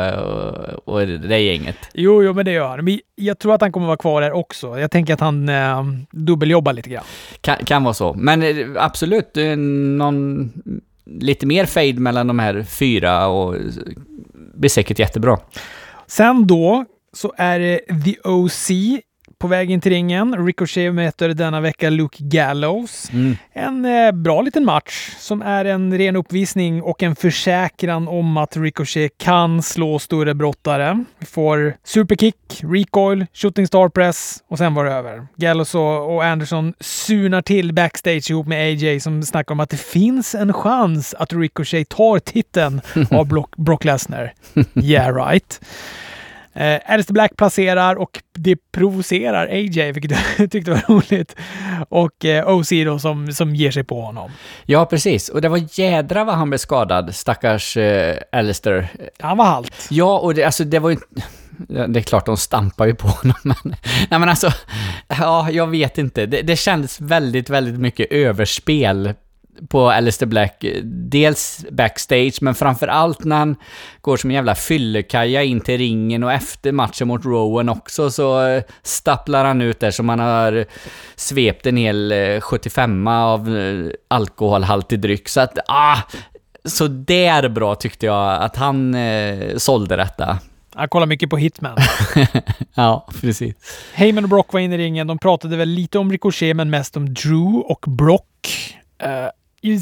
[0.85, 1.77] och, och det gänget.
[1.93, 2.85] Jo, jo, men det gör han.
[2.85, 4.79] Men jag tror att han kommer vara kvar där också.
[4.79, 7.03] Jag tänker att han eh, dubbeljobbar lite grann.
[7.41, 8.13] Kan, kan vara så.
[8.13, 9.35] Men eh, absolut,
[9.97, 10.51] någon
[11.05, 13.55] lite mer fade mellan de här fyra och
[14.55, 15.39] blir säkert jättebra.
[16.07, 18.69] Sen då så är det The OC
[19.41, 20.45] på väg in till ringen.
[20.45, 23.09] Ricochet möter denna vecka Luke Gallows.
[23.13, 23.37] Mm.
[23.53, 28.57] En eh, bra liten match som är en ren uppvisning och en försäkran om att
[28.57, 31.03] Ricochet kan slå större brottare.
[31.19, 35.27] Vi får superkick, recoil, shooting star press och sen var det över.
[35.35, 39.81] Gallows och, och Anderson surnar till backstage ihop med AJ som snackar om att det
[39.81, 44.33] finns en chans att Ricochet tar titeln av Brock, Brock Lesnar.
[44.75, 45.61] yeah right.
[46.53, 51.35] Eh, Alistair Black placerar och det provocerar AJ, vilket jag tyckte var roligt.
[51.89, 54.31] Och eh, OC då som, som ger sig på honom.
[54.65, 55.29] Ja, precis.
[55.29, 58.87] Och det var jädra vad han blev skadad, stackars eh, Alistair.
[59.19, 59.87] Han var halt.
[59.89, 60.97] Ja, och det, alltså, det var ju...
[61.67, 63.75] Det är klart, de stampar ju på honom, men...
[64.09, 64.51] Nej, men alltså...
[65.07, 66.25] Ja, jag vet inte.
[66.25, 69.13] Det, det kändes väldigt, väldigt mycket överspel
[69.69, 70.65] på Alistair Black.
[70.83, 73.55] Dels backstage, men framför allt när han
[74.01, 78.47] går som en jävla fyllekaja in till ringen och efter matchen mot Rowan också så
[78.47, 80.65] eh, stapplar han ut där som han har
[81.15, 85.29] svept en hel 75 eh, av eh, alkoholhaltig dryck.
[85.29, 85.97] Så att, ah!
[86.65, 90.39] Så där bra tyckte jag att han eh, sålde detta.
[90.75, 91.77] Jag kollar mycket på Hitman.
[92.73, 93.55] ja, precis.
[93.93, 95.07] Heyman och Brock var inne i ringen.
[95.07, 98.27] De pratade väl lite om Ricochet, men mest om Drew och Brock.
[99.03, 99.29] Uh,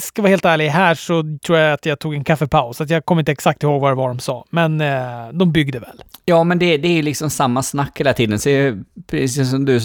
[0.02, 2.82] ska vara helt ärlig, här så tror jag att jag tog en kaffepaus.
[2.82, 5.80] Att jag kommer inte exakt ihåg vad det var de sa, men eh, de byggde
[5.80, 6.04] väl.
[6.26, 8.39] Ja, men det, det är liksom samma snack hela tiden.
[8.39, 8.76] Så eh,
[9.08, 9.80] precis som du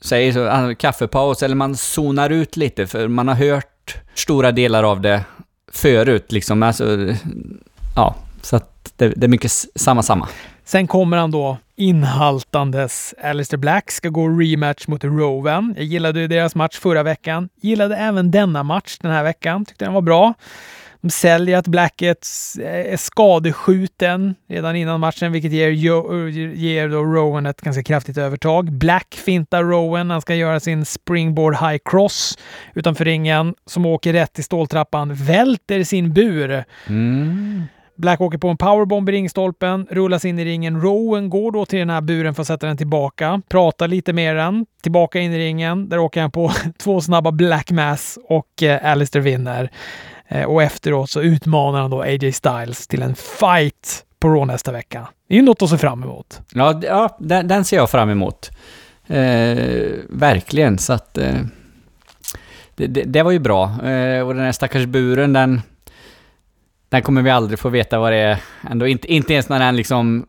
[0.00, 4.82] säger, så, alltså, kaffepaus, eller man zonar ut lite, för man har hört stora delar
[4.82, 5.24] av det
[5.72, 6.32] förut.
[6.32, 6.62] Liksom.
[6.62, 7.14] Alltså,
[7.96, 10.28] ja, så att det, det är mycket samma, samma.
[10.68, 13.14] Sen kommer han då inhaltandes.
[13.22, 15.74] Alistair Black ska gå rematch mot Rowan.
[15.76, 17.48] Jag gillade ju deras match förra veckan.
[17.60, 19.64] Gillade även denna match den här veckan.
[19.64, 20.34] Tyckte den var bra.
[21.00, 25.70] De säljer att Black är skadeskjuten redan innan matchen, vilket ger,
[26.54, 28.72] ger då Rowan ett ganska kraftigt övertag.
[28.72, 30.10] Black fintar Rowan.
[30.10, 32.38] Han ska göra sin springboard high cross
[32.74, 36.64] utanför ringen, som åker rätt i ståltrappan, välter sin bur.
[36.86, 37.62] Mm.
[37.96, 40.80] Black åker på en powerbomb i ringstolpen, rullas in i ringen.
[40.80, 44.36] Rowan går då till den här buren för att sätta den tillbaka, pratar lite med
[44.36, 45.88] den, tillbaka in i ringen.
[45.88, 49.70] Där åker han på två snabba Black Mass och eh, Alistair vinner.
[50.28, 54.72] Eh, och efteråt så utmanar han då AJ Styles till en fight på Raw nästa
[54.72, 55.08] vecka.
[55.28, 56.40] Det är ju något att se fram emot.
[56.54, 58.50] Ja, ja den, den ser jag fram emot.
[59.06, 59.56] Eh,
[60.08, 61.18] verkligen, så att...
[61.18, 61.34] Eh,
[62.74, 63.64] det, det, det, var ju bra.
[63.64, 65.62] Eh, och den här stackars buren, den
[66.88, 68.38] den kommer vi aldrig få veta vad det är.
[68.70, 70.26] Ändå inte, inte ens när den liksom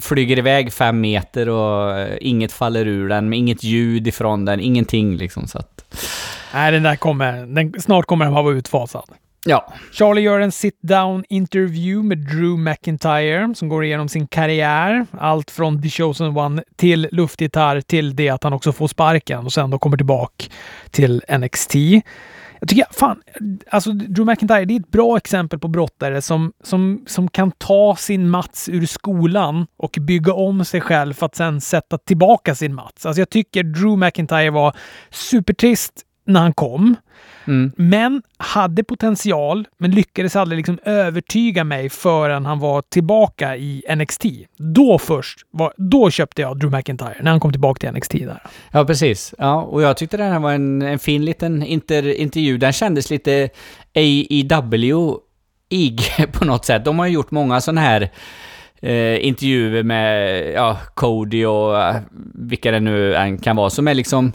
[0.00, 4.60] flyger iväg fem meter och eh, inget faller ur den, med inget ljud ifrån den,
[4.60, 5.84] ingenting liksom så att...
[6.54, 7.46] Nej, den där kommer...
[7.46, 9.04] Den, snart kommer den vara utfasad.
[9.48, 9.72] Ja.
[9.92, 15.06] Charlie gör en sit-down interview med Drew McIntyre som går igenom sin karriär.
[15.18, 19.52] Allt från The Chosen One till luftgitarr till det att han också får sparken och
[19.52, 20.44] sen då kommer tillbaka
[20.90, 21.74] till NXT.
[22.66, 23.22] Jag tycker, fan,
[23.70, 27.96] alltså Drew McIntyre, det är ett bra exempel på brottare som, som, som kan ta
[27.96, 32.74] sin Mats ur skolan och bygga om sig själv för att sen sätta tillbaka sin
[32.74, 33.06] Mats.
[33.06, 34.76] Alltså jag tycker Drew McIntyre var
[35.10, 35.92] supertrist
[36.26, 36.96] när han kom.
[37.46, 37.72] Mm.
[37.76, 44.24] Men hade potential, men lyckades aldrig liksom övertyga mig förrän han var tillbaka i NXT.
[44.56, 48.42] Då först, var, då köpte jag Drew McIntyre, när han kom tillbaka till NXT där.
[48.70, 49.34] Ja, precis.
[49.38, 52.58] Ja, och jag tyckte det här var en, en fin liten inter, intervju.
[52.58, 53.48] Den kändes lite
[53.94, 56.00] AEW-ig
[56.32, 56.84] på något sätt.
[56.84, 58.10] De har ju gjort många sådana här
[58.80, 61.96] eh, intervjuer med ja, Cody och eh,
[62.34, 64.32] vilka det nu än kan vara, som är liksom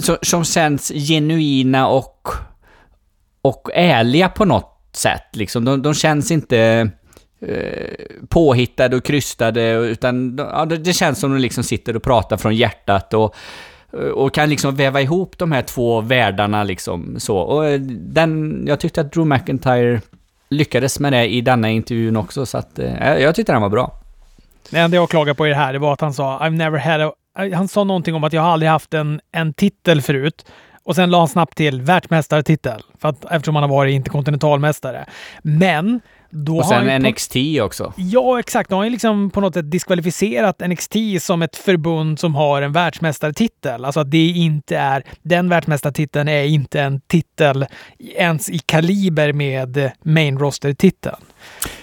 [0.00, 2.28] som, som känns genuina och,
[3.42, 5.26] och ärliga på något sätt.
[5.32, 5.64] Liksom.
[5.64, 6.90] De, de känns inte
[7.40, 12.56] eh, påhittade och krystade, utan ja, det, känns som de liksom sitter och pratar från
[12.56, 13.34] hjärtat och,
[14.14, 17.36] och kan liksom väva ihop de här två världarna liksom så.
[17.36, 20.00] Och eh, den, jag tyckte att Drew McIntyre
[20.48, 23.92] lyckades med det i denna intervjun också, så att eh, jag tyckte den var bra.
[24.70, 26.78] Det enda jag klagade på i det här, det var att han sa I've never
[26.78, 27.12] had a...
[27.34, 30.46] Han sa någonting om att jag aldrig haft en, en titel förut.
[30.82, 32.82] Och sen la han snabbt till världsmästartitel.
[32.98, 35.06] För att, eftersom han har varit interkontinentalmästare.
[35.42, 37.92] Men då Och har sen ju NXT också.
[37.96, 38.70] Ja, exakt.
[38.70, 42.62] Då har han ju liksom på något sätt diskvalificerat NXT som ett förbund som har
[42.62, 43.84] en världsmästartitel.
[43.84, 45.04] Alltså att det inte är...
[45.22, 47.66] Den världsmästartiteln är inte en titel
[48.14, 51.16] ens i kaliber med main roster-titeln.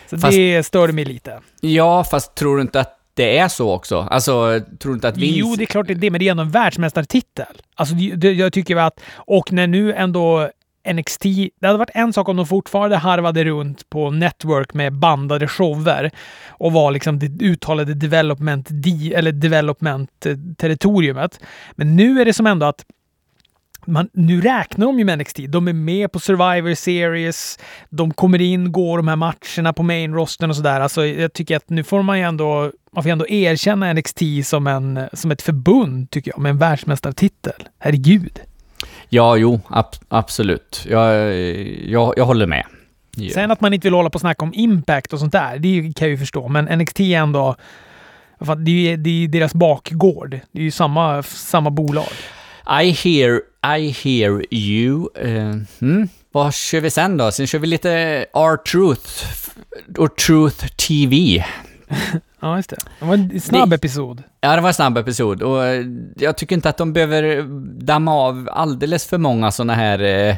[0.10, 1.40] Så Fast- det störde mig lite.
[1.62, 4.08] Ja, fast tror du inte att det är så också?
[4.12, 5.40] Alltså, tror inte att Vince...
[5.40, 7.62] Jo, det är klart det är det, men det är ändå en världsmästartitel.
[7.76, 9.00] Alltså, det, jag tycker att...
[9.16, 10.50] Och när nu ändå
[10.94, 11.24] NXT...
[11.60, 16.12] Det hade varit en sak om de fortfarande harvade runt på network med bandade shower
[16.48, 18.70] och var liksom det uttalade development,
[19.14, 21.40] eller development-territoriumet.
[21.72, 22.86] Men nu är det som ändå att
[23.88, 25.39] man, nu räknar de ju med NXT.
[25.47, 27.60] De är med på Survivor Series.
[27.89, 30.80] De kommer in, går de här matcherna på main rosten och sådär.
[30.80, 34.21] Alltså, jag tycker att nu får man ju ändå, man får ju ändå erkänna NXT
[34.43, 37.67] som, en, som ett förbund, tycker jag, med en världsmästartitel.
[37.80, 38.39] Herregud.
[39.10, 40.86] Ja, jo, ab absolut.
[40.89, 41.36] Jag,
[41.89, 42.65] jag, jag håller med.
[43.15, 43.34] Ja.
[43.34, 45.82] Sen att man inte vill hålla på och snacka om impact och sånt där, det
[45.82, 46.47] kan jag ju förstå.
[46.47, 47.56] Men NXT är ändå...
[48.39, 50.39] Det är ju deras bakgård.
[50.52, 52.08] Det är ju samma, samma bolag.
[52.84, 53.41] I hear,
[53.78, 55.08] I hear you.
[55.82, 56.10] Mm.
[56.32, 57.32] Vad kör vi sen då?
[57.32, 57.92] Sen kör vi lite
[58.34, 59.10] R-Truth
[59.98, 61.46] och Truth TV.
[62.40, 62.78] Ja, just det.
[63.00, 64.24] Det var en snabb Det- episod.
[64.42, 67.44] Ja, det var en snabb episod och eh, jag tycker inte att de behöver
[67.84, 70.36] damma av alldeles för många sådana här eh,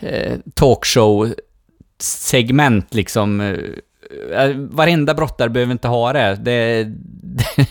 [0.00, 3.56] eh, talkshow-segment liksom.
[4.56, 6.38] Varenda brottare behöver inte ha det.
[6.42, 6.86] Det,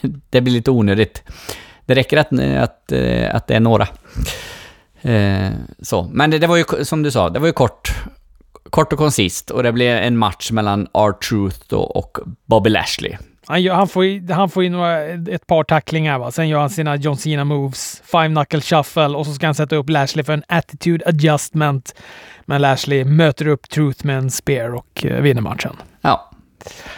[0.29, 1.23] det blir lite onödigt.
[1.85, 2.91] Det räcker att, att,
[3.35, 3.87] att det är några.
[5.01, 6.09] Eh, så.
[6.11, 7.95] Men det, det var ju som du sa, det var ju kort,
[8.69, 13.17] kort och koncist och det blev en match mellan R-Truth och Bobby Lashley.
[13.47, 16.31] Han, gör, han, får ju, han får några, ett par tacklingar, va?
[16.31, 19.75] sen gör han sina John Cena moves, five knuckle shuffle och så ska han sätta
[19.75, 21.95] upp Lashley för en attitude adjustment.
[22.45, 25.75] Men Lashley möter upp Truth med en spear och eh, vinner matchen.
[26.01, 26.31] Ja,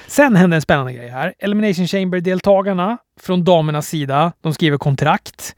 [0.08, 1.34] Sen hände en spännande grej här.
[1.40, 5.56] Elimination Chamber-deltagarna från damernas sida, de skriver kontrakt.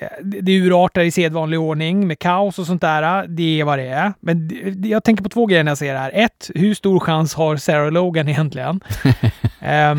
[0.00, 3.26] Eh, Det urartar i sedvanlig ordning med kaos och sånt där.
[3.28, 4.12] Det är vad det är.
[4.20, 4.50] Men
[4.84, 6.10] jag tänker på två grejer när jag ser det här.
[6.14, 8.80] Ett, hur stor chans har Sarah Logan egentligen?
[9.60, 9.98] Ehm,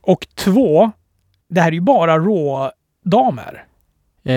[0.00, 0.90] och två,
[1.48, 3.64] det här är ju bara Raw-damer.
[4.24, 4.34] Eh,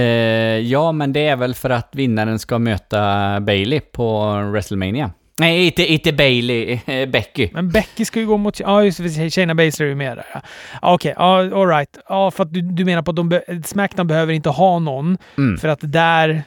[0.60, 5.12] ja, men det är väl för att vinnaren ska möta Bailey på WrestleMania.
[5.38, 7.50] Nej, inte, inte Bailey, eh, Becky.
[7.54, 8.60] Men Becky ska ju gå mot...
[8.60, 9.30] Ja, just det.
[9.32, 10.26] Shayna Baszler är ju med där.
[10.34, 10.42] Ja.
[10.82, 11.98] Ja, Okej, ja, all right.
[12.10, 15.18] Ja, för att du, du menar på att de be, Smackdown behöver inte ha någon
[15.38, 15.58] Mm.
[15.58, 16.44] För att där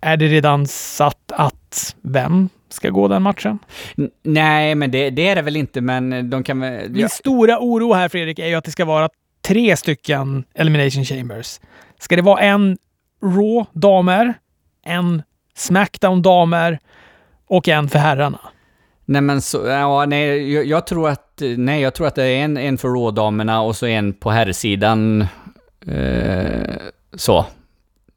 [0.00, 3.58] är det redan satt att vem ska gå den matchen?
[3.98, 6.90] N- Nej, men det, det är det väl inte, men de kan väl...
[6.90, 9.08] Min Ja, stora oro här Fredrik är ju att det ska vara
[9.42, 11.60] tre stycken Elimination Chambers.
[12.00, 12.78] Ska det vara en
[13.22, 14.34] Raw damer,
[14.86, 15.22] en
[15.54, 16.78] Smackdown damer
[17.46, 18.40] och en för herrarna?
[19.06, 19.66] nej, men så...
[19.66, 21.42] Ja, nej, jag, jag tror att...
[21.56, 25.26] Nej, jag tror att det är en, en för rådamerna och så en på herrsidan.
[25.86, 26.76] Eh,
[27.14, 27.46] så.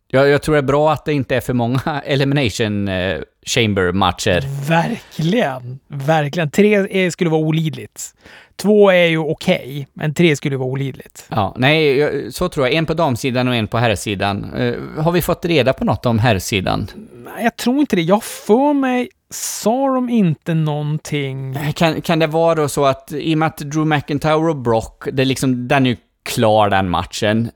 [0.07, 4.67] Jag, jag tror det är bra att det inte är för många Elimination eh, Chamber-matcher.
[4.69, 6.51] Verkligen, verkligen.
[6.51, 8.15] Tre är, skulle vara olidligt.
[8.55, 11.25] Två är ju okej, men tre skulle vara olidligt.
[11.29, 12.75] Ja, nej, så tror jag.
[12.75, 14.53] En på damsidan och en på herrsidan.
[14.53, 16.87] Eh, har vi fått reda på något om herrsidan?
[17.11, 18.01] Nej, jag tror inte det.
[18.01, 21.57] Jag får mig sa de inte någonting?
[21.75, 25.03] Kan, kan det vara då så att i och med att Drew McIntyre och Brock,
[25.13, 27.51] det är liksom, den är ju klar den matchen.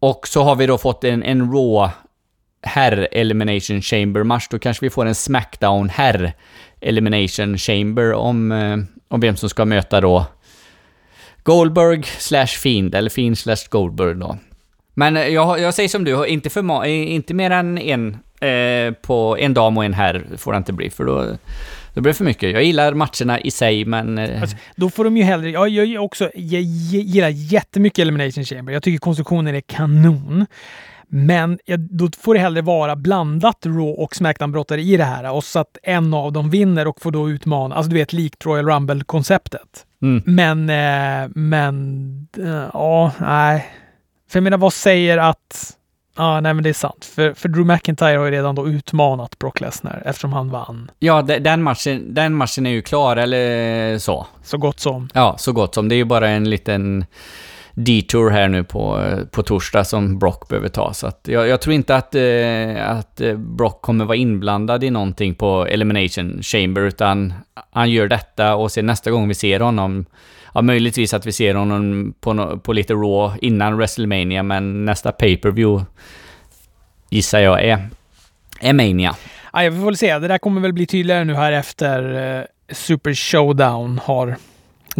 [0.00, 1.92] Och så har vi då fått en, en Raw
[2.62, 4.48] herr Elimination Chamber-match.
[4.50, 6.32] Då kanske vi får en Smackdown herr
[6.80, 8.76] Elimination Chamber om, eh,
[9.08, 10.26] om vem som ska möta då
[11.42, 14.38] Goldberg slash Fiend, eller Fiend slash Goldberg då.
[14.94, 19.36] Men eh, jag, jag säger som du, inte, för, inte mer än en eh, på
[19.38, 21.24] en dam och en herr får det inte bli, för då,
[21.94, 22.52] då blir det för mycket.
[22.52, 24.18] Jag gillar matcherna i sig, men...
[24.18, 24.40] Eh...
[24.40, 25.50] Alltså, då får de ju hellre...
[25.50, 28.72] Jag, jag, också, jag gillar jättemycket Elimination Chamber.
[28.72, 30.46] Jag tycker konstruktionen är kanon.
[31.10, 35.58] Men då får det hellre vara blandat Raw och Smackdown-brottare i det här och så
[35.58, 39.86] att en av dem vinner och får då utmana, alltså du vet likt Royal Rumble-konceptet.
[40.02, 40.22] Mm.
[40.26, 43.66] Men, eh, men, eh, ja, nej.
[44.30, 45.77] För jag menar, vad säger att
[46.18, 47.04] Ja, nej men det är sant.
[47.04, 50.90] För, för Drew McIntyre har ju redan då utmanat Brock Lesnar eftersom han vann.
[50.98, 54.26] Ja, den matchen, den matchen är ju klar, eller så.
[54.42, 55.08] Så gott som.
[55.14, 55.88] Ja, så gott som.
[55.88, 57.04] Det är ju bara en liten
[57.84, 60.92] detour här nu på, på torsdag som Brock behöver ta.
[60.92, 64.90] Så att jag, jag tror inte att, eh, att eh, Brock kommer vara inblandad i
[64.90, 67.34] någonting på Elimination Chamber, utan
[67.72, 70.06] han gör detta och sen nästa gång vi ser honom,
[70.54, 75.84] ja möjligtvis att vi ser honom på, på lite Raw innan WrestleMania, men nästa pay-per-view
[77.10, 77.88] gissar jag är,
[78.60, 79.16] är Mania.
[79.52, 80.18] Ja, vi får väl se.
[80.18, 84.36] Det där kommer väl bli tydligare nu här efter eh, Super Showdown har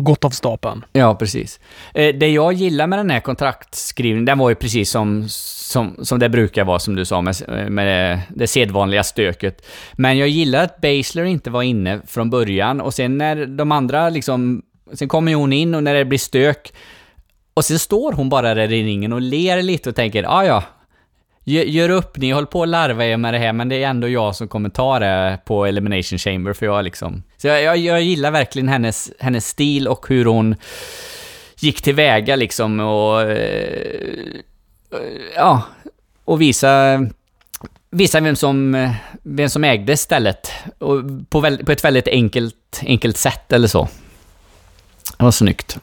[0.04, 0.84] gått av stapeln.
[0.92, 1.60] Ja, precis.
[1.94, 6.18] Eh, det jag gillar med den här kontraktskrivningen, den var ju precis som, som, som
[6.18, 7.34] det brukar vara, som du sa, med,
[7.68, 9.66] med det, det sedvanliga stöket.
[9.92, 14.08] Men jag gillar att Basler inte var inne från början och sen när de andra
[14.08, 14.62] liksom...
[14.92, 16.72] Sen kommer hon in och när det blir stök
[17.54, 20.62] och sen står hon bara där i ringen och ler lite och tänker, ah, ja,
[21.50, 24.08] Gör upp, ni håller på att larva er med det här, men det är ändå
[24.08, 27.22] jag som kommer ta det på Elimination Chamber, för jag liksom...
[27.38, 30.54] Så jag, jag, jag gillar verkligen hennes, hennes stil och hur hon
[31.58, 33.22] gick tillväga liksom och...
[33.22, 34.40] Eh,
[35.36, 35.62] ja,
[36.24, 37.06] och visa...
[37.90, 38.88] Visa vem som,
[39.22, 40.52] vem som ägde stället.
[40.78, 43.88] Och på, väl, på ett väldigt enkelt, enkelt sätt eller så.
[45.18, 45.78] Det var snyggt.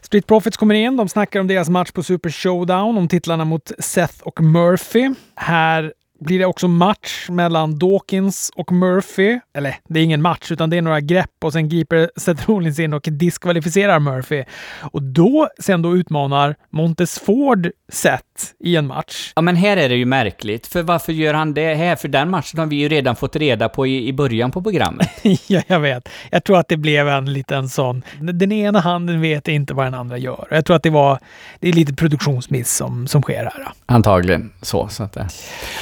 [0.00, 0.96] Street Profits kommer in.
[0.96, 5.14] De snackar om deras match på Super Showdown, om titlarna mot Seth och Murphy.
[5.34, 9.38] Här blir det också match mellan Dawkins och Murphy.
[9.54, 12.78] Eller, det är ingen match, utan det är några grepp och sen griper Seth Rollins
[12.78, 14.44] in och diskvalificerar Murphy.
[14.80, 18.24] Och då, sen då utmanar Montes Ford Seth
[18.60, 19.32] i en match.
[19.36, 20.66] Ja, men här är det ju märkligt.
[20.66, 21.96] För varför gör han det här?
[21.96, 25.08] För den matchen har vi ju redan fått reda på i, i början på programmet.
[25.46, 26.08] ja, jag vet.
[26.30, 28.02] Jag tror att det blev en liten sån...
[28.20, 30.48] Den ena handen vet inte vad den andra gör.
[30.50, 31.18] Jag tror att det var...
[31.60, 33.68] Det är lite produktionsmiss som, som sker här.
[33.86, 34.88] Antagligen så.
[34.88, 35.28] så att det...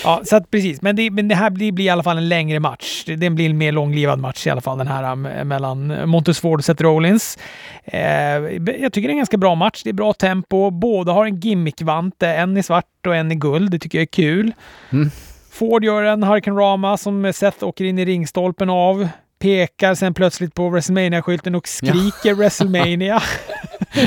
[0.04, 0.82] Ja, så att precis.
[0.82, 3.04] Men det, men det här blir, blir i alla fall en längre match.
[3.06, 6.64] Det blir en mer långlivad match i alla fall, den här um, mellan Montesford och
[6.64, 7.38] Seth Rollins.
[7.84, 9.82] Eh, jag tycker det är en ganska bra match.
[9.84, 10.70] Det är bra tempo.
[10.70, 13.70] Båda har en gimmickvante, en i svart och en i guld.
[13.70, 14.52] Det tycker jag är kul.
[14.92, 15.10] Mm.
[15.50, 19.08] Ford gör en Hurricane Rama som Seth åker in i ringstolpen av
[19.44, 22.34] pekar sen plötsligt på WrestleMania-skylten och skriker ja.
[22.34, 23.22] WrestleMania.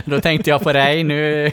[0.06, 1.52] Då tänkte jag på dig nu.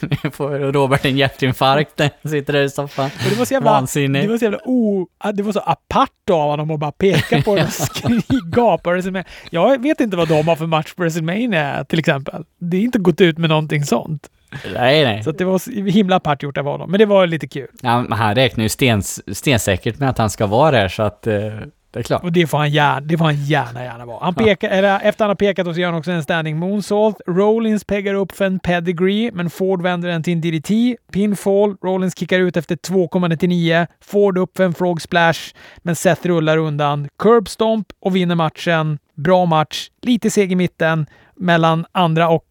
[0.00, 3.04] Nu får Robert en hjärtinfarkt när han sitter där i soffan.
[3.04, 4.22] Och det var så jävla, Vansinnig.
[4.22, 5.06] Det var så jävla o...
[5.34, 8.20] Det var så apart av honom att bara peka på den och skri,
[8.52, 9.24] gapa WrestleMania.
[9.50, 12.44] Jag vet inte vad de har för match på WrestleMania till exempel.
[12.60, 14.26] Det är inte gått ut med någonting sånt.
[14.74, 15.22] Nej, nej.
[15.22, 16.90] Så det var himla apart gjort av honom.
[16.90, 17.68] Men det var lite kul.
[17.82, 21.26] Ja, han räknar ju stens, stensäkert med att han ska vara där, så att...
[21.26, 21.36] Eh
[21.96, 22.22] det är klart.
[22.22, 24.24] Och det får han gärna, det får han gärna, gärna vara.
[24.24, 27.20] Han pekar, eller, efter han har pekat så gör han också en standing moonsault.
[27.26, 30.96] Rollins peggar upp för en pedigree, men Ford vänder den till en DDT.
[31.12, 31.76] Pinfall.
[31.82, 33.86] Rollins kickar ut efter 2,99.
[34.00, 35.38] Ford upp för en frog splash,
[35.78, 37.08] men Seth rullar undan.
[37.18, 38.98] Curb stomp och vinner matchen.
[39.14, 39.88] Bra match.
[40.02, 41.06] Lite seg i mitten
[41.36, 42.46] mellan andra och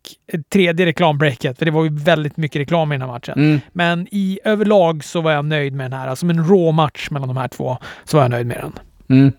[0.49, 3.33] tredje reklambreaket, för det var ju väldigt mycket reklam i den här matchen.
[3.37, 3.59] Mm.
[3.73, 6.07] Men i överlag så var jag nöjd med den här.
[6.07, 8.73] Alltså en rå match mellan de här två, så var jag nöjd med den.
[9.09, 9.31] Mm.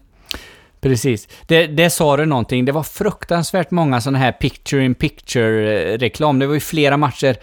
[0.80, 1.28] Precis.
[1.46, 2.64] Det, det sa du någonting.
[2.64, 6.38] Det var fruktansvärt många sådana här picture-in-picture-reklam.
[6.38, 7.36] Det var ju flera matcher.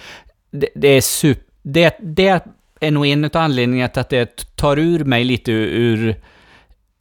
[0.51, 1.43] Det, det är super...
[1.61, 2.43] Det, det
[2.79, 6.15] är nog en av anledningarna till att det tar ur mig lite ur,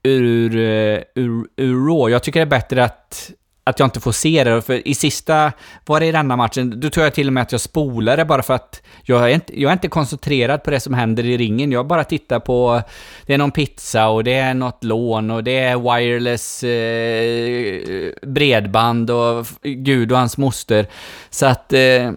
[0.02, 2.12] ur, eh, ur, ur, ur Raw.
[2.12, 3.30] Jag tycker det är bättre att
[3.64, 4.62] att jag inte får se det.
[4.62, 5.52] För i sista,
[5.86, 8.42] var det i denna matchen, då tror jag till och med att jag spolade bara
[8.42, 11.72] för att jag är, inte, jag är inte koncentrerad på det som händer i ringen.
[11.72, 12.82] Jag bara tittar på,
[13.26, 19.10] det är någon pizza och det är något lån och det är wireless eh, bredband
[19.10, 20.86] och Gud och hans moster.
[21.30, 22.12] Så att eh,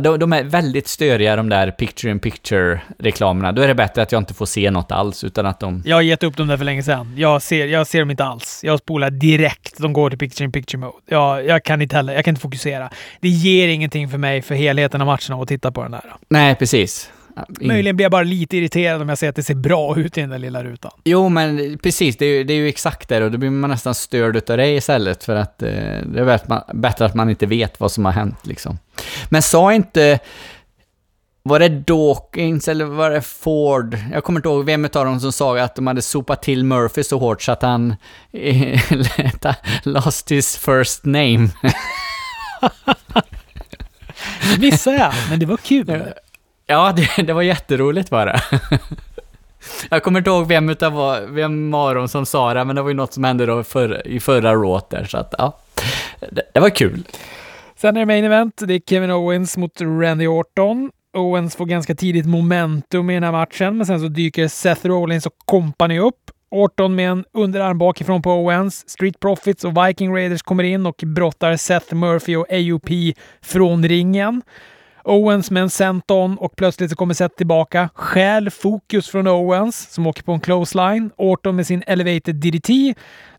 [0.00, 3.52] de, de är väldigt störiga de där picture in picture-reklamerna.
[3.52, 5.82] Då är det bättre att jag inte får se något alls, utan att de...
[5.84, 7.14] Jag har gett upp dem där för länge sedan.
[7.16, 8.60] Jag ser, jag ser dem inte alls.
[8.62, 9.78] Jag spolar direkt.
[9.78, 10.96] De går till picture in picture mode.
[11.06, 12.90] Jag, jag kan inte heller, jag kan inte fokusera.
[13.20, 16.04] Det ger ingenting för mig för helheten av matcherna att titta på den där.
[16.28, 17.10] Nej, precis.
[17.60, 20.18] In- Möjligen blir jag bara lite irriterad om jag ser att det ser bra ut
[20.18, 20.90] i den där lilla rutan.
[21.04, 22.16] Jo, men precis.
[22.16, 24.56] Det är, ju, det är ju exakt det och då blir man nästan störd utav
[24.56, 25.68] det istället för att eh,
[26.06, 28.78] det är bättre, man, bättre att man inte vet vad som har hänt liksom.
[29.28, 30.18] Men sa inte...
[31.44, 33.98] Var det Dawkins eller var det Ford?
[34.12, 37.02] Jag kommer inte ihåg vem av dem som sa att de hade sopat till Murphy
[37.04, 37.94] så hårt så att han
[38.32, 38.80] eh,
[39.82, 41.48] lost his first name.
[44.54, 46.02] Det missade jag, men det var kul.
[46.72, 48.40] Ja, det, det var jätteroligt var det.
[49.90, 52.88] Jag kommer inte ihåg vem utav vem var de som sa det, men det var
[52.88, 55.58] ju något som hände då för, i förra råt där, så att ja.
[56.30, 57.02] Det, det var kul.
[57.76, 58.62] Sen är det main event.
[58.66, 60.90] Det är Kevin Owens mot Randy Orton.
[61.16, 65.26] Owens får ganska tidigt momentum i den här matchen, men sen så dyker Seth Rollins
[65.26, 66.30] och company upp.
[66.50, 68.88] Orton med en underarm bakifrån på Owens.
[68.88, 74.42] Street Profits och Viking Raiders kommer in och brottar Seth Murphy och AOP från ringen.
[75.04, 77.88] Owens med en senton och plötsligt så kommer Seth tillbaka.
[77.94, 82.70] Stjäl fokus från Owens som åker på en Close Line, Orton med sin elevated DDT.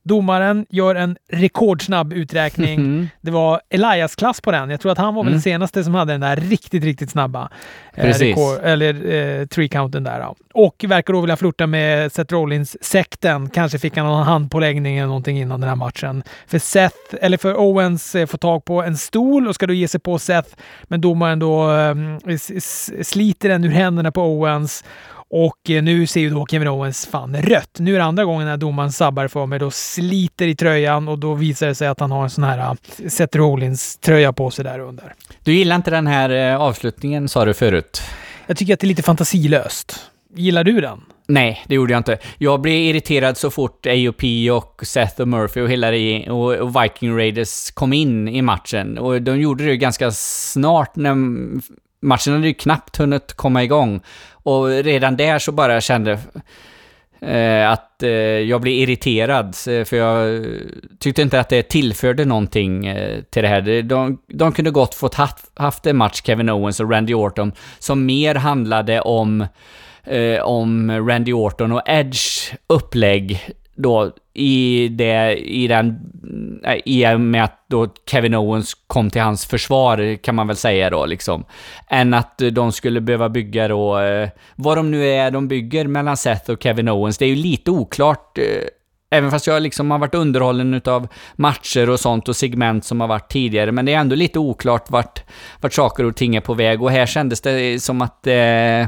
[0.06, 2.74] Domaren gör en rekordsnabb uträkning.
[2.80, 3.08] Mm.
[3.22, 4.70] Det var Elias-klass på den.
[4.70, 5.34] Jag tror att han var väl Mm.
[5.34, 7.50] den senaste som hade den där riktigt, riktigt snabba
[7.96, 10.20] eh, rekord, eller eh, three-counten där.
[10.20, 10.36] Ja.
[10.54, 13.50] Och verkar då vilja flirta med Seth Rollins-sekten.
[13.50, 16.24] Kanske fick han någon handpåläggning eller någonting innan den här matchen.
[16.48, 19.88] För Seth, eller för Owens eh, får tag på en stol och ska då ge
[19.88, 20.50] sig på Seth.
[20.84, 21.96] Men domaren då eh,
[23.02, 24.84] sliter den ur händerna på Owens.
[25.36, 27.78] Och eh, nu ser ju då Kevin Owens fan rött.
[27.80, 29.60] Nu är det andra gången när domaren sabbar för mig.
[29.60, 32.60] Då sliter i tröjan och då visar det sig att han har en sån här
[32.60, 35.14] eh, Seth Rollins-tröja på sig där under.
[35.44, 38.02] Du gillar inte den här eh, avslutningen, sa du förut?
[38.48, 40.00] Jag tycker att det är lite fantasilöst.
[40.36, 41.02] Gillar du den?
[41.28, 42.18] Nej, det gjorde jag inte.
[42.38, 46.84] Jag blev irriterad så fort AOP och Seth och Murphy och hela det, och, och
[46.84, 48.98] Viking Raiders kom in i matchen.
[48.98, 51.16] Och de gjorde det ganska snart när
[52.04, 54.02] matchen hade ju knappt hunnit komma igång.
[54.44, 56.20] Och redan där så bara kände
[57.22, 59.56] eh, att eh, jag blev irriterad.
[59.56, 60.46] För jag
[61.00, 63.82] tyckte inte att det tillförde någonting eh, till det här.
[63.82, 68.06] De, de kunde gott fått haft, haft en match, Kevin Owens och Randy Orton, som
[68.06, 69.48] mer handlade om
[70.04, 76.00] eh, om Randy Orton och Edge upplägg då i det, i den,
[76.66, 80.56] äh, i och med att då Kevin Owens kom till hans försvar kan man väl
[80.56, 81.46] säga då liksom.
[81.90, 86.18] Än att de skulle behöva bygga då, eh, vad de nu är de bygger mellan
[86.18, 87.18] Seth och Kevin Owens.
[87.18, 88.44] Det är ju lite oklart eh,
[89.14, 93.08] Även fast jag liksom har varit underhållen utav matcher och sånt och segment som har
[93.08, 95.24] varit tidigare, men det är ändå lite oklart vart,
[95.62, 98.88] vart saker och ting är på väg och här kändes det som att eh,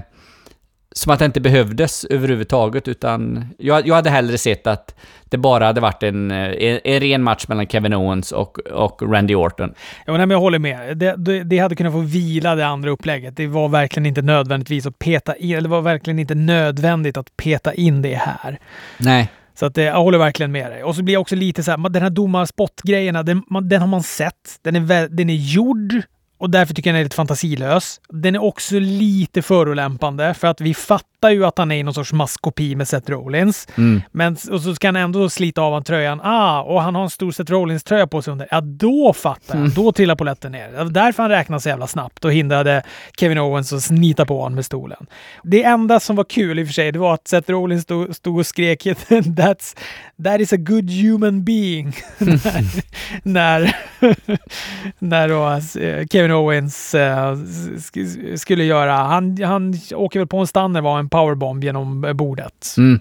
[0.98, 4.96] som att det inte behövdes överhuvudtaget, utan jag, jag hade hellre sett att
[5.30, 9.14] det bara hade varit en, eh, en, en ren match mellan Kevin Owens och, och
[9.14, 9.74] Randy Orton.
[10.06, 10.98] Ja, nej, men jag håller med.
[10.98, 13.38] Det, det, det hade kunnat få vila det andra upplägget.
[13.38, 17.38] Det var verkligen inte nödvändigtvis att peta in, eller det var verkligen inte nödvändigt att
[17.38, 18.60] peta in det här.
[18.98, 19.32] Nej.
[19.56, 20.84] Så att, eh, jag håller verkligen med dig.
[20.84, 24.04] Och så blir jag också lite så här, den här domarspott-grejerna, den, den har man
[24.04, 24.60] sett.
[24.62, 25.94] Den är, den är gjord
[26.38, 28.02] och därför tycker jag den är lite fantasilös.
[28.10, 31.94] Den är också lite förolämpande för att vi fattar ju att han är i någon
[31.94, 33.68] sorts maskopi med Seth Rollins.
[33.78, 34.02] Mm.
[34.12, 36.22] Men och så ska han ändå slita av han tröjan.
[36.24, 38.48] Ah, och han har en stor Seth Rollins-tröja på sig under.
[38.52, 39.70] Ja, då fattar jag.
[39.70, 40.72] Då trillar polletten ner.
[40.72, 42.84] Det var därför han räknade så jävla snabbt och hindrade
[43.20, 45.06] Kevin Owens att snita på honom med stolen.
[45.44, 48.16] Det enda som var kul i och för sig, det var att Seth Rollins stod,
[48.16, 49.78] stod och skrek That's,
[50.24, 51.96] that is a good human being.
[53.24, 53.76] när
[55.00, 60.74] när då, eh, Kevin Owens eh, sk- skulle göra, han, han åker väl på en
[60.74, 62.74] det var en powerbomb genom eh, bordet.
[62.78, 63.00] Mm.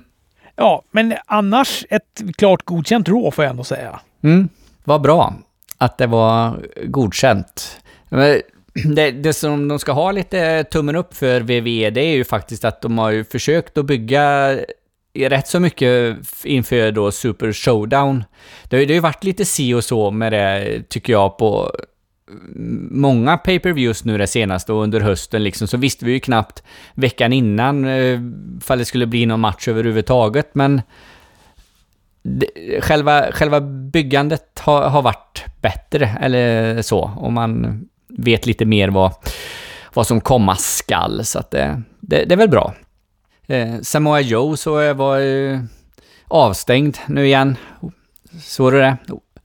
[0.57, 4.01] Ja, men annars ett klart godkänt rå får jag ändå säga.
[4.23, 4.49] Mm.
[4.85, 5.35] Vad bra
[5.79, 7.81] att det var godkänt.
[8.97, 12.65] Det, det som de ska ha lite tummen upp för VV, det är ju faktiskt
[12.65, 14.57] att de har ju försökt att bygga
[15.19, 18.25] rätt så mycket inför då Super Showdown.
[18.65, 21.39] Det har ju det har ju varit lite si och så med det, tycker jag,
[21.39, 21.73] på
[22.91, 26.63] många pay-per-views nu det senaste och under hösten liksom, så visste vi ju knappt
[26.95, 28.21] veckan innan eh,
[28.59, 30.83] ifall det skulle bli någon match överhuvudtaget, men
[32.23, 38.89] det, själva, själva byggandet har, har varit bättre, eller så, Och man vet lite mer
[38.89, 39.13] vad,
[39.95, 42.75] vad som komma skall, så att det, det, det är väl bra.
[43.47, 45.61] Eh, Samoa Joe så var ju
[46.29, 47.57] avstängd nu igen.
[48.41, 48.97] Såg du det?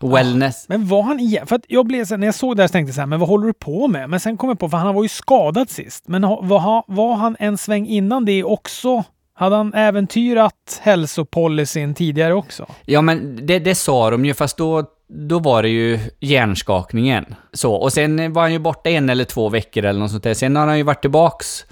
[0.07, 0.65] Wellness.
[0.69, 1.47] Men var han igen?
[1.47, 3.07] För att jag blev så när jag såg det här så tänkte jag så här,
[3.07, 4.09] men vad håller du på med?
[4.09, 6.07] Men sen kom jag på, för han var ju skadad sist.
[6.07, 9.03] Men var, var han en sväng innan det också?
[9.33, 12.65] Hade han äventyrat hälsopolicyn tidigare också?
[12.85, 17.25] Ja, men det, det sa de ju, fast då, då var det ju hjärnskakningen.
[17.53, 20.33] Så, och sen var han ju borta en eller två veckor eller något sånt där.
[20.33, 21.65] Sen har han ju varit tillbaks.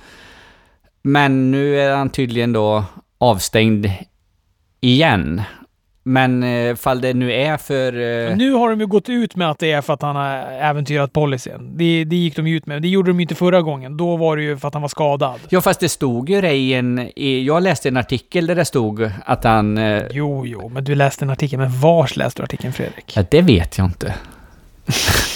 [1.02, 2.84] Men nu är han tydligen då
[3.18, 3.92] avstängd
[4.82, 5.42] igen.
[6.08, 7.94] Men eh, fall det nu är för...
[7.94, 8.36] Eh...
[8.36, 10.28] Nu har de ju gått ut med att det är för att han har
[10.62, 11.78] äventyrat policyn.
[11.78, 12.82] Det, det gick de ju ut med.
[12.82, 13.98] Det gjorde de ju inte förra gången.
[13.98, 15.40] Då var det ju för att han var skadad.
[15.50, 17.10] Ja, fast det stod ju det i en...
[17.16, 19.78] I, jag läste en artikel där det stod att han...
[19.78, 20.04] Eh...
[20.12, 21.60] Jo, jo, men du läste en artikel.
[21.60, 23.18] Men vars läste du artikeln, Fredrik?
[23.18, 24.14] Ja, det vet jag inte.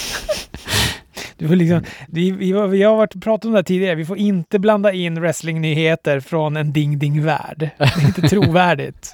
[1.42, 4.18] Du får liksom, vi, vi, vi har varit, pratat om det här tidigare, vi får
[4.18, 7.70] inte blanda in wrestlingnyheter från en ding-ding-värld.
[7.78, 9.12] Det är inte trovärdigt.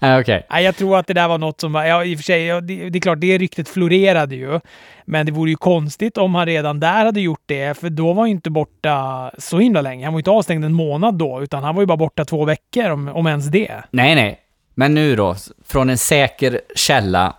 [0.00, 0.42] Ah, okay.
[0.50, 2.60] Nej, jag tror att det där var något som, ja, i och för sig, ja,
[2.60, 4.60] det, det, är klart, det ryktet florerade ju.
[5.04, 8.22] Men det vore ju konstigt om han redan där hade gjort det, för då var
[8.22, 10.04] han ju inte borta så himla länge.
[10.04, 12.44] Han var ju inte avstängd en månad då, utan han var ju bara borta två
[12.44, 13.82] veckor, om, om ens det.
[13.90, 14.38] Nej, nej.
[14.74, 15.36] Men nu då,
[15.66, 17.36] från en säker källa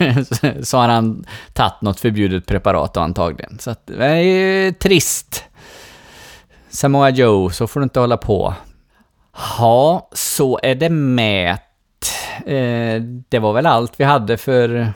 [0.62, 3.58] så har han tagit något förbjudet preparat antagligen.
[3.58, 5.44] Så att, det är ju trist.
[6.68, 8.54] Samoa Joe, så får du inte hålla på.
[9.58, 11.60] Ja, så är det mät.
[12.46, 14.92] Eh, det var väl allt vi hade för,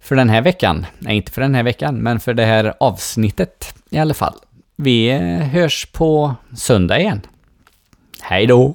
[0.00, 0.86] för den här veckan.
[0.98, 4.34] Nej, inte för den här veckan, men för det här avsnittet i alla fall.
[4.76, 7.20] Vi eh, hörs på söndag igen.
[8.20, 8.74] Hej då!